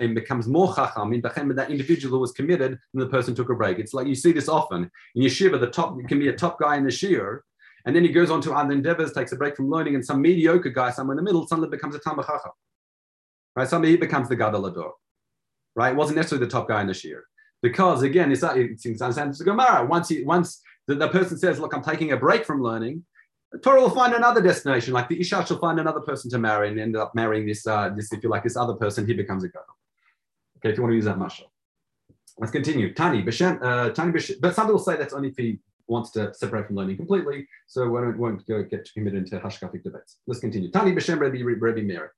and 0.00 0.14
becomes 0.16 0.48
more 0.48 0.74
chacham 0.74 1.12
in 1.12 1.20
that 1.22 1.70
individual 1.70 2.16
who 2.16 2.20
was 2.20 2.32
committed 2.32 2.76
and 2.92 3.02
the 3.02 3.06
person 3.06 3.36
took 3.36 3.50
a 3.50 3.54
break. 3.54 3.78
It's 3.78 3.94
like 3.94 4.08
you 4.08 4.16
see 4.16 4.32
this 4.32 4.48
often 4.48 4.90
in 5.14 5.22
yeshiva. 5.22 5.60
The 5.60 5.70
top 5.70 5.96
can 6.08 6.18
be 6.18 6.26
a 6.26 6.32
top 6.32 6.58
guy 6.58 6.76
in 6.76 6.82
the 6.82 6.90
shiur." 6.90 7.42
And 7.84 7.94
then 7.94 8.02
he 8.02 8.10
goes 8.10 8.30
on 8.30 8.40
to 8.42 8.52
other 8.52 8.72
endeavors, 8.72 9.12
takes 9.12 9.32
a 9.32 9.36
break 9.36 9.56
from 9.56 9.70
learning, 9.70 9.94
and 9.94 10.04
some 10.04 10.22
mediocre 10.22 10.70
guy 10.70 10.90
somewhere 10.90 11.14
in 11.14 11.16
the 11.16 11.22
middle 11.22 11.46
suddenly 11.46 11.68
becomes 11.68 11.94
a 11.94 11.98
Talmud 11.98 12.26
Chacham. 12.26 12.52
Right? 13.56 13.68
Suddenly 13.68 13.90
he 13.90 13.96
becomes 13.96 14.28
the 14.28 14.36
Gadol 14.36 14.66
Ador. 14.66 14.94
Right? 15.76 15.92
It 15.92 15.96
wasn't 15.96 16.16
necessarily 16.16 16.46
the 16.46 16.50
top 16.50 16.68
guy 16.68 16.80
in 16.80 16.86
the 16.86 16.94
shir. 16.94 17.24
Because 17.62 18.02
again, 18.02 18.30
it's, 18.32 18.42
it 18.42 18.80
seems 18.80 18.98
to 18.98 19.44
Gemara. 19.44 19.86
Once 19.86 20.08
he, 20.08 20.22
once 20.22 20.60
the, 20.86 20.94
the 20.94 21.08
person 21.08 21.38
says, 21.38 21.58
"Look, 21.58 21.74
I'm 21.74 21.82
taking 21.82 22.12
a 22.12 22.16
break 22.16 22.44
from 22.44 22.62
learning," 22.62 23.04
Torah 23.62 23.80
will 23.80 23.90
find 23.90 24.14
another 24.14 24.42
destination, 24.42 24.92
like 24.92 25.08
the 25.08 25.20
Isha 25.20 25.46
shall 25.46 25.58
find 25.58 25.78
another 25.78 26.00
person 26.00 26.30
to 26.30 26.38
marry 26.38 26.68
and 26.68 26.78
end 26.78 26.96
up 26.96 27.14
marrying 27.14 27.46
this, 27.46 27.66
uh, 27.66 27.90
this 27.90 28.12
if 28.12 28.22
you 28.22 28.28
like, 28.28 28.42
this 28.42 28.56
other 28.56 28.74
person, 28.74 29.06
he 29.06 29.14
becomes 29.14 29.44
a 29.44 29.48
girl. 29.48 29.64
Okay, 30.58 30.70
if 30.70 30.76
you 30.76 30.82
want 30.82 30.92
to 30.92 30.96
use 30.96 31.04
that 31.04 31.18
mashal. 31.18 31.44
Let's 32.38 32.50
continue. 32.50 32.92
Tani, 32.92 33.22
Bashem, 33.22 33.62
uh, 33.62 33.90
Tani, 33.90 34.12
Bashem, 34.12 34.40
but 34.40 34.54
some 34.54 34.66
people 34.66 34.80
say 34.80 34.96
that's 34.96 35.14
only 35.14 35.32
he 35.36 35.60
wants 35.86 36.10
to 36.12 36.32
separate 36.34 36.66
from 36.66 36.76
learning 36.76 36.96
completely, 36.96 37.46
so 37.66 37.84
we 37.84 37.90
won't, 37.90 38.18
won't 38.18 38.46
go 38.46 38.62
get 38.62 38.88
committed 38.94 39.20
into 39.24 39.38
hashkafic 39.38 39.82
debates. 39.82 40.18
Let's 40.26 40.40
continue. 40.40 40.70
Tani, 40.70 40.92
Bashem, 40.92 41.18
Rabbi, 41.18 41.42
Rabbi 41.42 41.82
Meir. 41.82 42.12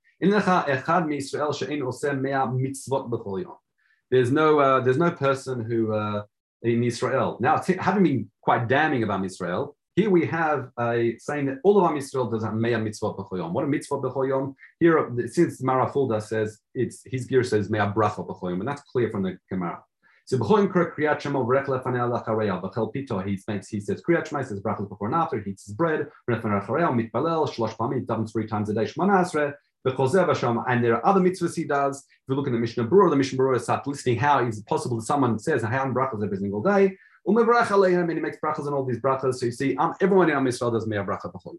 There's 4.09 4.31
no, 4.31 4.59
uh, 4.59 4.79
there's 4.79 4.97
no 4.97 5.11
person 5.11 5.63
who 5.63 5.93
uh, 5.93 6.23
in 6.63 6.83
Israel. 6.83 7.37
Now, 7.39 7.57
it's 7.57 7.67
having 7.67 8.03
been 8.03 8.31
quite 8.41 8.67
damning 8.67 9.03
about 9.03 9.23
Israel, 9.23 9.77
here 9.97 10.11
we 10.11 10.27
have 10.27 10.69
a 10.79 11.17
saying 11.17 11.47
that 11.47 11.57
all 11.63 11.79
of 11.79 11.83
our 11.83 11.93
Yisrael 11.93 12.29
does 12.31 12.43
have 12.43 12.53
meya 12.53 12.79
mitzvah 12.81 13.15
b'choyom. 13.15 13.51
What 13.51 13.63
a 13.63 13.67
mitzvah 13.67 13.97
b'choyom? 13.97 14.53
Here, 14.79 15.09
since 15.25 15.59
Marafulda 15.59 16.21
says 16.21 16.59
it's 16.75 17.01
his 17.03 17.25
gear 17.25 17.43
says 17.43 17.69
meya 17.69 17.91
bracha 17.95 18.23
b'choyom, 18.27 18.59
and 18.59 18.67
that's 18.67 18.83
clear 18.83 19.09
from 19.09 19.23
the 19.23 19.39
Gemara. 19.49 19.83
So 20.27 20.37
b'choyom 20.37 20.67
kriyat 20.67 21.21
shema 21.21 21.39
v'rech 21.39 21.67
lefanei 21.67 22.61
b'chel 22.61 22.93
pito. 22.93 23.25
He 23.25 23.39
makes 23.47 23.69
he 23.69 23.79
says 23.79 24.03
kriyat 24.03 24.27
shema 24.27 24.39
he 24.39 24.45
says 24.45 24.61
brachas 24.61 24.89
before 24.89 25.07
and 25.07 25.15
after. 25.15 25.39
He 25.39 25.51
eats 25.51 25.65
his 25.65 25.73
bread. 25.73 26.07
Lefanei 26.29 26.61
alachareya 26.61 26.91
mitpalel 26.91 27.49
shlosh 27.49 27.75
pamim 27.77 28.05
davens 28.05 28.33
three 28.33 28.45
times 28.45 28.69
a 28.69 28.73
day 28.73 28.83
shmona 28.83 29.23
asre. 29.23 29.53
And 29.85 30.83
there 30.83 30.95
are 30.95 31.05
other 31.05 31.21
mitzvahs 31.21 31.55
he 31.55 31.63
does. 31.63 31.99
If 31.99 32.03
you 32.27 32.35
look 32.35 32.47
in 32.47 32.51
the 32.51 32.59
Mishnah 32.59 32.87
Berurah, 32.87 33.09
the 33.09 33.15
Mishnah 33.15 33.39
Berurah 33.39 33.61
starts 33.61 33.87
listing 33.87 34.17
how 34.17 34.45
is 34.45 34.57
it 34.57 34.65
possible 34.65 34.97
that 34.97 35.05
someone 35.05 35.39
says 35.39 35.63
Hayan 35.63 35.93
brachas 35.93 36.21
every 36.21 36.35
single 36.35 36.61
day 36.61 36.97
and 37.27 38.11
he 38.11 38.19
makes 38.19 38.37
brachas 38.43 38.67
on 38.67 38.73
all 38.73 38.85
these 38.85 38.99
brachas. 38.99 39.35
So 39.35 39.45
you 39.45 39.51
see, 39.51 39.75
um, 39.77 39.93
everyone 40.01 40.29
in 40.29 40.35
Am 40.35 40.45
Yisrael 40.45 40.71
does 40.71 40.87
Me'ah 40.87 41.03
bracha 41.03 41.31
b'chol. 41.31 41.55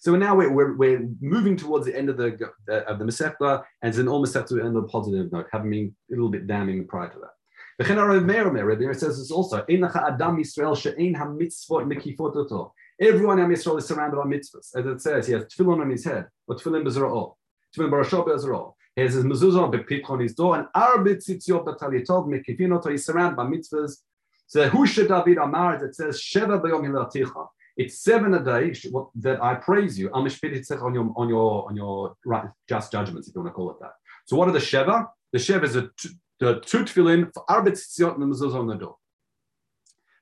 So 0.00 0.14
now 0.14 0.36
we're, 0.36 0.50
we're, 0.50 0.76
we're, 0.76 1.08
moving 1.20 1.56
towards 1.56 1.86
the 1.86 1.96
end 1.96 2.08
of 2.08 2.16
the 2.16 2.34
of 2.86 3.00
the 3.00 3.04
Masechta, 3.04 3.64
and 3.82 3.88
it's 3.88 3.98
an 3.98 4.06
all 4.06 4.24
Masechta 4.24 4.64
end 4.64 4.76
on 4.76 4.84
a 4.84 4.86
positive 4.86 5.32
note, 5.32 5.46
having 5.50 5.70
been 5.70 5.96
a 6.10 6.14
little 6.14 6.28
bit 6.28 6.46
damning 6.46 6.86
prior 6.86 7.08
to 7.08 7.18
that. 7.18 7.37
Says 7.80 9.18
this 9.18 9.30
also, 9.30 9.64
Everyone 13.00 13.38
in 13.38 13.52
Israel 13.52 13.76
is 13.76 13.86
surrounded 13.86 14.16
by 14.16 14.24
mitzvahs. 14.24 14.74
As 14.74 14.84
it 14.84 15.00
says, 15.00 15.28
he 15.28 15.32
has 15.34 15.44
tefillin 15.44 15.80
on 15.80 15.88
his 15.90 16.04
head, 16.04 16.26
or 16.48 16.56
tefillin 16.56 16.82
bezra'o, 16.84 17.36
tefillin 17.76 17.90
barashot 17.90 18.26
bezra'o. 18.26 18.74
He 18.96 19.02
has 19.02 19.14
his 19.14 19.24
mezuzah 19.24 19.72
bepitch 19.72 20.10
on 20.10 20.18
his 20.18 20.34
door, 20.34 20.56
and 20.56 20.66
arbit 20.74 21.24
tzitziot 21.24 21.64
b'talitot 21.64 22.26
mekifinoto. 22.26 22.90
He's 22.90 23.06
surrounded 23.06 23.36
by 23.36 23.44
mitzvahs. 23.44 23.98
So 24.48 24.68
who 24.68 24.78
Husha 24.78 25.06
David 25.06 25.38
Amar, 25.38 25.84
it 25.84 25.94
says 25.94 26.20
Sheva 26.20 26.60
B'yom 26.60 27.46
It's 27.76 28.02
seven 28.02 28.34
a 28.34 28.42
day 28.42 28.72
that 29.20 29.40
I 29.40 29.54
praise 29.54 29.96
you. 29.96 30.10
on 30.10 30.24
your 30.24 31.12
on 31.16 31.28
your 31.28 31.68
on 31.68 31.76
your 31.76 32.16
right, 32.26 32.48
just 32.68 32.90
judgments, 32.90 33.28
if 33.28 33.36
you 33.36 33.42
want 33.42 33.52
to 33.52 33.54
call 33.54 33.70
it 33.70 33.76
that. 33.80 33.92
So 34.26 34.36
what 34.36 34.48
are 34.48 34.52
the 34.52 34.58
Sheva? 34.58 35.06
The 35.32 35.38
Sheva 35.38 35.62
is 35.64 35.76
a, 35.76 35.90
the 36.40 36.60
two 36.60 36.84
tefillin 36.84 37.30
for 37.32 37.44
arbet 37.46 37.72
tzitzit 37.72 38.14
and 38.14 38.32
mezuzah 38.32 38.54
on 38.54 38.66
the 38.66 38.74
door. 38.74 38.96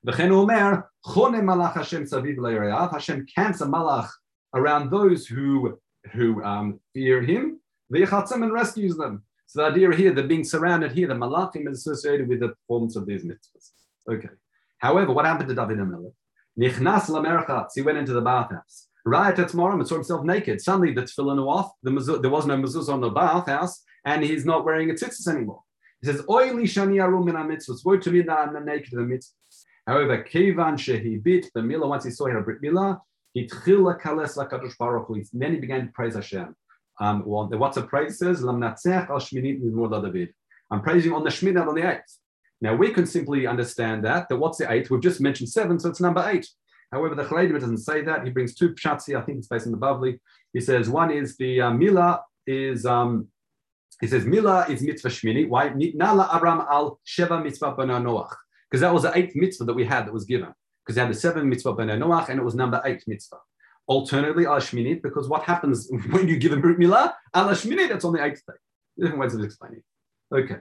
V'chen 0.06 0.30
Omer 0.30 0.90
Chone 1.04 1.42
Malach 1.42 1.74
Hashem 1.74 2.04
Saviv 2.04 2.36
Le'Reav. 2.36 2.92
Hashem 2.92 3.26
camps 3.34 3.60
a 3.60 3.66
malach 3.66 4.08
around 4.54 4.90
those 4.90 5.26
who 5.26 5.78
who 6.12 6.42
um, 6.44 6.80
fear 6.94 7.20
him, 7.20 7.60
v'yachatzim 7.92 8.42
and 8.42 8.52
rescues 8.52 8.96
them. 8.96 9.22
So 9.46 9.62
the 9.62 9.68
idea 9.68 9.94
here, 9.94 10.12
they're 10.12 10.26
being 10.26 10.44
surrounded 10.44 10.92
here, 10.92 11.08
the 11.08 11.14
malachim 11.14 11.68
is 11.68 11.86
associated 11.86 12.28
with 12.28 12.40
the 12.40 12.48
performance 12.50 12.96
of 12.96 13.06
these 13.06 13.24
mitzvahs. 13.24 13.70
Okay. 14.08 14.28
However, 14.78 15.12
what 15.12 15.24
happened 15.24 15.48
to 15.48 15.54
David 15.54 15.78
Amelech? 15.78 16.12
Nichnas 16.58 17.08
lamerchatz, 17.08 17.70
he 17.74 17.82
went 17.82 17.98
into 17.98 18.12
the 18.12 18.20
bathhouse. 18.20 18.88
Right 19.04 19.38
at 19.38 19.48
tomorrow, 19.48 19.78
and 19.78 19.86
saw 19.86 19.94
himself 19.94 20.24
naked. 20.24 20.60
Suddenly 20.60 20.92
the 20.92 21.02
tefillin 21.02 21.44
off. 21.46 21.70
The 21.82 21.90
mezuz, 21.90 22.20
there 22.22 22.30
was 22.30 22.46
no 22.46 22.56
mezuzah 22.56 22.92
on 22.92 23.00
the 23.00 23.10
bathhouse, 23.10 23.84
and 24.04 24.24
he's 24.24 24.44
not 24.44 24.64
wearing 24.64 24.90
a 24.90 24.94
tzitzis 24.94 25.28
anymore. 25.28 25.62
He 26.00 26.06
says, 26.06 26.22
"Oily 26.28 26.64
shani 26.64 27.02
arum 27.02 27.24
min 27.24 27.34
mitzvahs." 27.34 27.84
Woe 27.84 27.98
to 27.98 28.10
me 28.10 28.22
that 28.22 28.38
I'm 28.38 28.64
naked 28.64 28.92
in 28.92 29.08
the 29.08 29.14
mitzvahs. 29.14 29.64
However, 29.86 30.22
kevan 30.22 30.76
shehi 30.76 31.22
bit 31.22 31.46
the 31.54 31.60
milah. 31.60 31.88
Once 31.88 32.04
he 32.04 32.10
saw 32.10 32.26
her 32.26 32.42
brit 32.42 32.62
milah, 32.62 33.00
he 33.32 33.46
tchila 33.46 34.00
kales 34.00 34.36
lakadosh 34.36 34.76
baruch 34.78 35.06
hu. 35.06 35.22
Then 35.32 35.54
he 35.54 35.58
began 35.58 35.86
to 35.86 35.92
praise 35.92 36.14
Hashem. 36.14 36.54
Um, 37.00 37.22
well, 37.26 37.48
what's 37.48 37.76
the 37.76 37.82
praise 37.82 38.18
says? 38.18 38.42
Lam 38.42 38.60
natzech 38.60 39.10
al 39.10 39.18
shminit 39.18 40.02
David. 40.02 40.32
I'm 40.70 40.82
praising 40.82 41.12
on 41.12 41.22
the 41.22 41.30
shminit 41.30 41.66
on 41.66 41.74
the 41.74 41.88
eighth. 41.88 42.18
Now 42.60 42.74
we 42.74 42.90
can 42.90 43.06
simply 43.06 43.46
understand 43.46 44.04
that. 44.04 44.28
That 44.28 44.36
what's 44.36 44.58
the 44.58 44.70
eighth? 44.70 44.90
We've 44.90 45.00
just 45.00 45.20
mentioned 45.20 45.50
seven, 45.50 45.78
so 45.78 45.90
it's 45.90 46.00
number 46.00 46.26
eight. 46.28 46.48
However, 46.90 47.14
the 47.14 47.24
Charedim 47.24 47.60
doesn't 47.60 47.78
say 47.78 48.02
that. 48.02 48.24
He 48.24 48.30
brings 48.30 48.54
two 48.54 48.70
pshatzi. 48.70 49.20
I 49.20 49.22
think 49.22 49.38
it's 49.38 49.48
based 49.48 49.66
on 49.66 49.72
the 49.72 49.78
Bavli. 49.78 50.18
He 50.52 50.60
says 50.60 50.88
one 50.88 51.10
is 51.10 51.36
the 51.36 51.60
uh, 51.60 51.70
Mila 51.70 52.22
is 52.46 52.86
um, 52.86 53.28
he 54.00 54.06
says 54.06 54.24
Mila 54.26 54.66
is 54.68 54.82
mitzvah 54.82 55.08
shmini. 55.08 55.48
Why 55.48 55.70
Nala 55.74 56.30
Abraham 56.34 56.66
al 56.70 57.00
Sheva 57.06 57.42
mitzvah 57.42 57.74
Noach? 57.76 58.34
Because 58.70 58.80
that 58.82 58.92
was 58.92 59.04
the 59.04 59.16
eighth 59.16 59.34
mitzvah 59.34 59.64
that 59.64 59.74
we 59.74 59.84
had 59.84 60.06
that 60.06 60.12
was 60.12 60.24
given. 60.24 60.52
Because 60.84 60.96
they 60.96 61.00
had 61.00 61.10
the 61.10 61.18
seven 61.18 61.48
mitzvah 61.48 61.74
Noach 61.74 62.28
and 62.28 62.38
it 62.38 62.42
was 62.42 62.54
number 62.54 62.82
eight 62.84 63.02
mitzvah. 63.06 63.38
Alternatively, 63.88 64.46
al 64.46 64.56
shminit, 64.56 65.00
because 65.02 65.28
what 65.28 65.44
happens 65.44 65.88
when 66.10 66.28
you 66.28 66.38
give 66.38 66.52
a 66.52 66.56
brit 66.56 66.78
milah? 66.78 67.14
Al 67.32 67.48
shminit, 67.50 67.90
it's 67.90 68.04
on 68.04 68.12
the 68.12 68.22
eighth 68.22 68.42
day. 68.46 68.54
Different 68.98 69.20
ways 69.20 69.34
of 69.34 69.42
explaining. 69.42 69.82
Okay. 70.34 70.56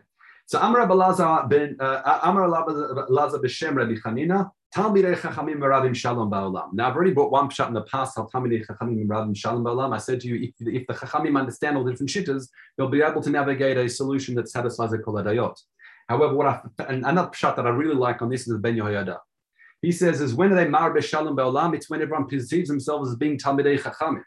So 0.47 0.59
Amar 0.59 0.87
Balaza 0.87 1.49
ben 1.49 1.75
uh, 1.79 2.19
Amar 2.23 2.47
Laza 2.47 3.41
b'Shem 3.43 3.75
Rabbi 3.75 3.95
Chanina 3.95 4.51
Talmidei 4.75 5.15
Chachamim 5.15 5.59
Rabim 5.59 5.95
Shalom 5.95 6.29
Ba'olam. 6.29 6.73
Now 6.73 6.89
I've 6.89 6.95
already 6.97 7.13
brought 7.13 7.31
one 7.31 7.49
shot 7.49 7.69
in 7.69 7.73
the 7.73 7.83
past. 7.83 8.17
Talmidei 8.17 8.65
Chachamim 8.65 9.07
Rabim 9.07 9.35
Shalom 9.35 9.63
Ba'olam. 9.63 9.95
I 9.95 9.97
said 9.99 10.19
to 10.19 10.27
you, 10.27 10.51
if, 10.59 10.67
if 10.67 10.85
the 10.85 10.93
Chachamim 10.93 11.39
understand 11.39 11.77
all 11.77 11.85
the 11.85 11.91
different 11.91 12.09
shittas, 12.09 12.49
they'll 12.77 12.89
be 12.89 13.01
able 13.01 13.21
to 13.21 13.29
navigate 13.29 13.77
a 13.77 13.87
solution 13.87 14.35
that 14.35 14.49
satisfies 14.49 14.91
the 14.91 14.99
kol 14.99 15.15
However, 16.09 16.35
what 16.35 16.47
I, 16.47 16.59
another 16.79 17.29
shot 17.33 17.55
that 17.55 17.65
I 17.65 17.69
really 17.69 17.95
like 17.95 18.21
on 18.21 18.29
this 18.29 18.41
is 18.41 18.47
the 18.47 18.59
Ben 18.59 18.75
Yehoyada. 18.75 19.17
He 19.81 19.93
says 19.93 20.19
is 20.19 20.33
when 20.33 20.51
are 20.51 20.55
they 20.55 20.67
mar 20.67 20.99
Shalom 21.01 21.37
Ba'olam? 21.37 21.73
It's 21.73 21.89
when 21.89 22.01
everyone 22.01 22.27
perceives 22.27 22.67
themselves 22.67 23.11
as 23.11 23.15
being 23.15 23.37
Talmidei 23.37 23.79
Chachamim. 23.79 24.23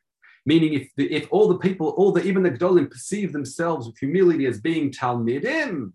Meaning, 0.46 0.72
if 0.72 0.88
the, 0.96 1.12
if 1.12 1.28
all 1.30 1.48
the 1.48 1.58
people, 1.58 1.88
all 1.98 2.10
the 2.10 2.22
even 2.22 2.42
the 2.42 2.50
Gdolim 2.50 2.90
perceive 2.90 3.34
themselves 3.34 3.86
with 3.86 3.98
humility 3.98 4.46
as 4.46 4.58
being 4.62 4.90
Talmidim, 4.92 5.92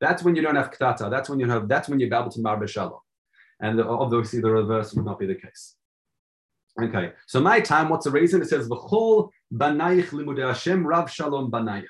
that's 0.00 0.24
when 0.24 0.34
you 0.34 0.42
don't 0.42 0.56
have 0.56 0.72
ktata. 0.72 1.08
That's 1.08 1.28
when 1.28 1.38
you 1.38 1.48
have. 1.48 1.68
That's 1.68 1.88
when 1.88 2.00
you're 2.00 2.12
able 2.12 2.30
to 2.30 2.40
mar 2.40 2.66
shalom. 2.66 2.98
And 3.60 3.80
obviously, 3.80 4.40
the 4.40 4.50
reverse 4.50 4.94
would 4.94 5.04
not 5.04 5.18
be 5.18 5.26
the 5.26 5.34
case. 5.34 5.74
Okay, 6.80 7.12
so 7.26 7.40
my 7.40 7.58
time. 7.58 7.88
What's 7.88 8.04
the 8.04 8.12
reason? 8.12 8.40
It 8.40 8.48
says 8.48 8.68
v'chol 8.68 9.30
banayich 9.52 10.10
limudei 10.10 10.46
Hashem 10.46 10.86
rav 10.86 11.10
shalom 11.10 11.50
banayich. 11.50 11.86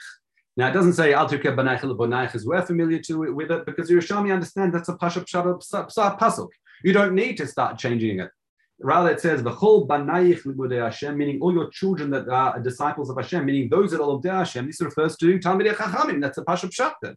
Now 0.57 0.69
it 0.69 0.73
doesn't 0.73 0.95
say 0.95 1.13
al 1.13 1.29
turke 1.29 1.55
banayich 1.55 2.35
as 2.35 2.47
we're 2.47 2.63
familiar 2.63 2.99
to 3.01 3.25
it 3.25 3.35
with 3.35 3.51
it 3.51 3.67
because 3.67 3.91
Yerushalmi 3.91 4.33
understand 4.33 4.73
that's 4.73 4.89
a 4.89 4.95
pasuk 4.95 5.27
pasuk. 5.29 6.49
You 6.85 6.95
don't 6.95 7.15
need 7.15 7.37
to 7.37 7.47
start 7.47 7.77
changing 7.77 8.21
it. 8.21 8.31
Rather, 8.81 9.11
it 9.11 9.21
says 9.21 9.43
v'chol 9.43 9.87
banayich 9.87 10.45
limudei 10.45 10.83
Hashem, 10.83 11.19
meaning 11.19 11.39
all 11.43 11.53
your 11.53 11.69
children 11.69 12.09
that 12.13 12.27
are 12.27 12.59
disciples 12.59 13.11
of 13.11 13.17
Hashem, 13.17 13.45
meaning 13.45 13.69
those 13.69 13.91
that 13.91 14.01
are 14.01 14.09
of 14.11 14.25
Hashem. 14.25 14.67
This 14.67 14.81
refers 14.81 15.19
to 15.19 15.39
Talmidei 15.39 15.75
Chachamim. 15.75 16.23
That's 16.23 16.39
a 16.39 16.45
pasuk 16.45 16.71
pshat 16.71 16.95
then. 17.03 17.17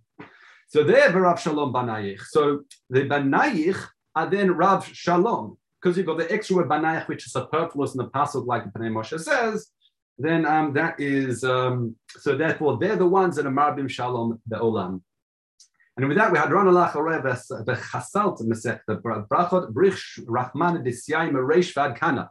So 0.68 0.84
there, 0.84 1.10
Rav 1.12 1.40
Shalom 1.40 1.72
Banayich. 1.74 2.20
So 2.30 2.64
the 2.90 3.02
Banayich 3.02 3.82
are 4.16 4.30
then 4.30 4.52
Rav 4.52 4.88
Shalom, 4.88 5.58
because 5.82 5.98
you've 5.98 6.06
got 6.06 6.18
the 6.18 6.32
extra 6.32 6.58
word 6.58 6.70
Banayich, 6.70 7.08
which 7.08 7.26
is 7.26 7.34
superfluous 7.34 7.94
in 7.94 8.00
the 8.00 8.10
passage, 8.10 8.44
like 8.46 8.64
the 8.66 8.78
Pnei 8.78 8.92
Moshe 8.92 9.20
says. 9.20 9.68
Then 10.18 10.46
um, 10.46 10.74
that 10.74 11.00
is 11.00 11.44
um, 11.44 11.96
so. 12.10 12.36
Therefore, 12.36 12.78
they're 12.78 12.96
the 12.96 13.08
ones 13.08 13.36
that 13.38 13.46
are 13.46 13.52
Marbim 13.52 13.90
Shalom 13.90 14.40
the 14.46 14.58
Be'olam. 14.58 15.02
And 15.98 16.08
with 16.08 16.18
that, 16.18 16.32
we 16.32 16.38
had 16.38 16.52
Ron 16.52 16.68
Allah 16.68 16.92
the 16.94 17.74
Chasalt 17.74 18.42
Mesech, 18.44 18.80
the 18.88 18.98
Brachot 18.98 19.74
Brich 19.74 20.20
Rahman 20.26 20.84
Disyai 20.84 21.32
Meresh 21.32 21.74
Vad 21.74 21.96
Kana. 21.96 22.30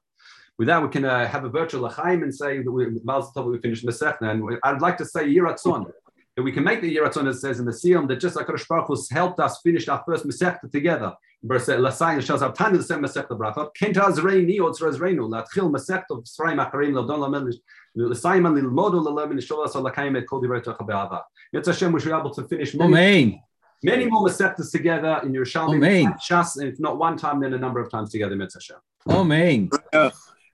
With 0.58 0.68
that, 0.68 0.82
we 0.82 0.88
can 0.88 1.04
uh, 1.04 1.26
have 1.26 1.44
a 1.44 1.48
virtual 1.48 1.88
Lachaim 1.88 2.22
and 2.22 2.34
say 2.34 2.62
that 2.62 2.70
we, 2.70 2.86
we 2.86 3.58
finished 3.60 3.84
Mesech. 3.84 4.18
And 4.20 4.58
I'd 4.62 4.80
like 4.80 4.98
to 4.98 5.04
say 5.04 5.26
Yiratzon 5.26 5.90
that 6.36 6.42
we 6.42 6.52
can 6.52 6.64
make 6.64 6.80
the 6.80 6.96
Yeratzon, 6.96 7.28
as 7.28 7.36
it 7.36 7.40
says 7.40 7.60
in 7.60 7.66
the 7.66 7.72
Siyam, 7.72 8.08
that 8.08 8.16
just 8.16 8.36
like 8.36 8.46
Baruch 8.46 9.10
helped 9.10 9.40
us 9.40 9.60
finish 9.62 9.88
our 9.88 10.02
first 10.06 10.26
Masechta 10.26 10.70
together. 10.70 11.14
Verse 11.42 11.68
Lasayin 11.68 12.22
shows 12.22 12.42
up 12.42 12.54
time 12.54 12.72
to 12.72 12.78
the 12.78 12.84
same 12.84 13.00
Masechta 13.00 13.30
Brachot. 13.30 13.70
Kenta 13.74 14.02
Azreini, 14.02 14.58
Otzra 14.58 14.92
Azreinu, 14.92 15.26
Latchil 15.26 15.70
Masechta, 15.70 16.22
Sraim 16.28 16.58
Acharim, 16.58 16.92
Ladon 16.92 17.18
Lamelish, 17.18 17.56
Lasayim 17.96 18.46
and 18.46 18.58
Lilmodu 18.58 19.02
Lalim, 19.02 19.30
and 19.30 19.40
Sholas 19.40 19.72
Alakaim, 19.72 20.18
et 20.18 20.26
Kol 20.28 20.42
Divrei 20.42 20.62
Tocha 20.62 20.86
Be'ava. 20.86 21.24
Yetz 21.54 21.66
Hashem, 21.66 21.92
we 21.92 22.00
should 22.00 22.10
be 22.10 22.14
able 22.14 22.30
to 22.34 22.44
finish 22.44 22.74
many, 22.74 22.92
Amen. 22.92 23.40
many 23.82 24.06
more 24.06 24.28
Masechtas 24.28 24.70
together 24.70 25.20
in 25.22 25.32
Yerushalmi. 25.32 25.76
Amen. 25.76 26.14
Shas, 26.22 26.62
if 26.62 26.78
not 26.78 26.98
one 26.98 27.16
time, 27.16 27.40
then 27.40 27.54
a 27.54 27.58
number 27.58 27.80
of 27.80 27.90
times 27.90 28.10
together, 28.10 28.36
Yetz 28.36 28.52
Hashem. 28.54 28.76
Amen. 29.08 29.70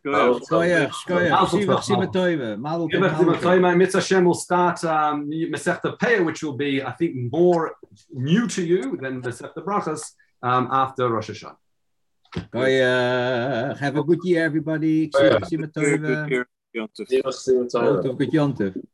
Shkoyach, 0.07 0.93
Mitzvah 3.77 3.99
Hashem 3.99 4.25
will 4.25 4.35
start 4.35 4.85
um, 4.85 5.29
Masechta 5.29 5.99
Peah, 5.99 6.25
which 6.25 6.45
will 6.45 6.53
be, 6.53 6.81
I 6.81 6.93
think, 6.93 7.33
more 7.33 7.75
new 8.13 8.47
to 8.47 8.65
you 8.65 8.97
than 9.03 9.21
Masechta 9.21 9.65
Brachas 9.65 10.13
um, 10.43 10.69
after 10.71 11.09
Rosh 11.09 11.31
Hashanah. 11.31 11.57
Have 13.79 13.97
a 13.97 14.03
good 14.03 14.21
year, 14.25 14.45
everybody. 14.45 15.07
Good 15.09 15.43
Yontif. 16.75 18.19
Good 18.19 18.31
Yontif. 18.31 18.87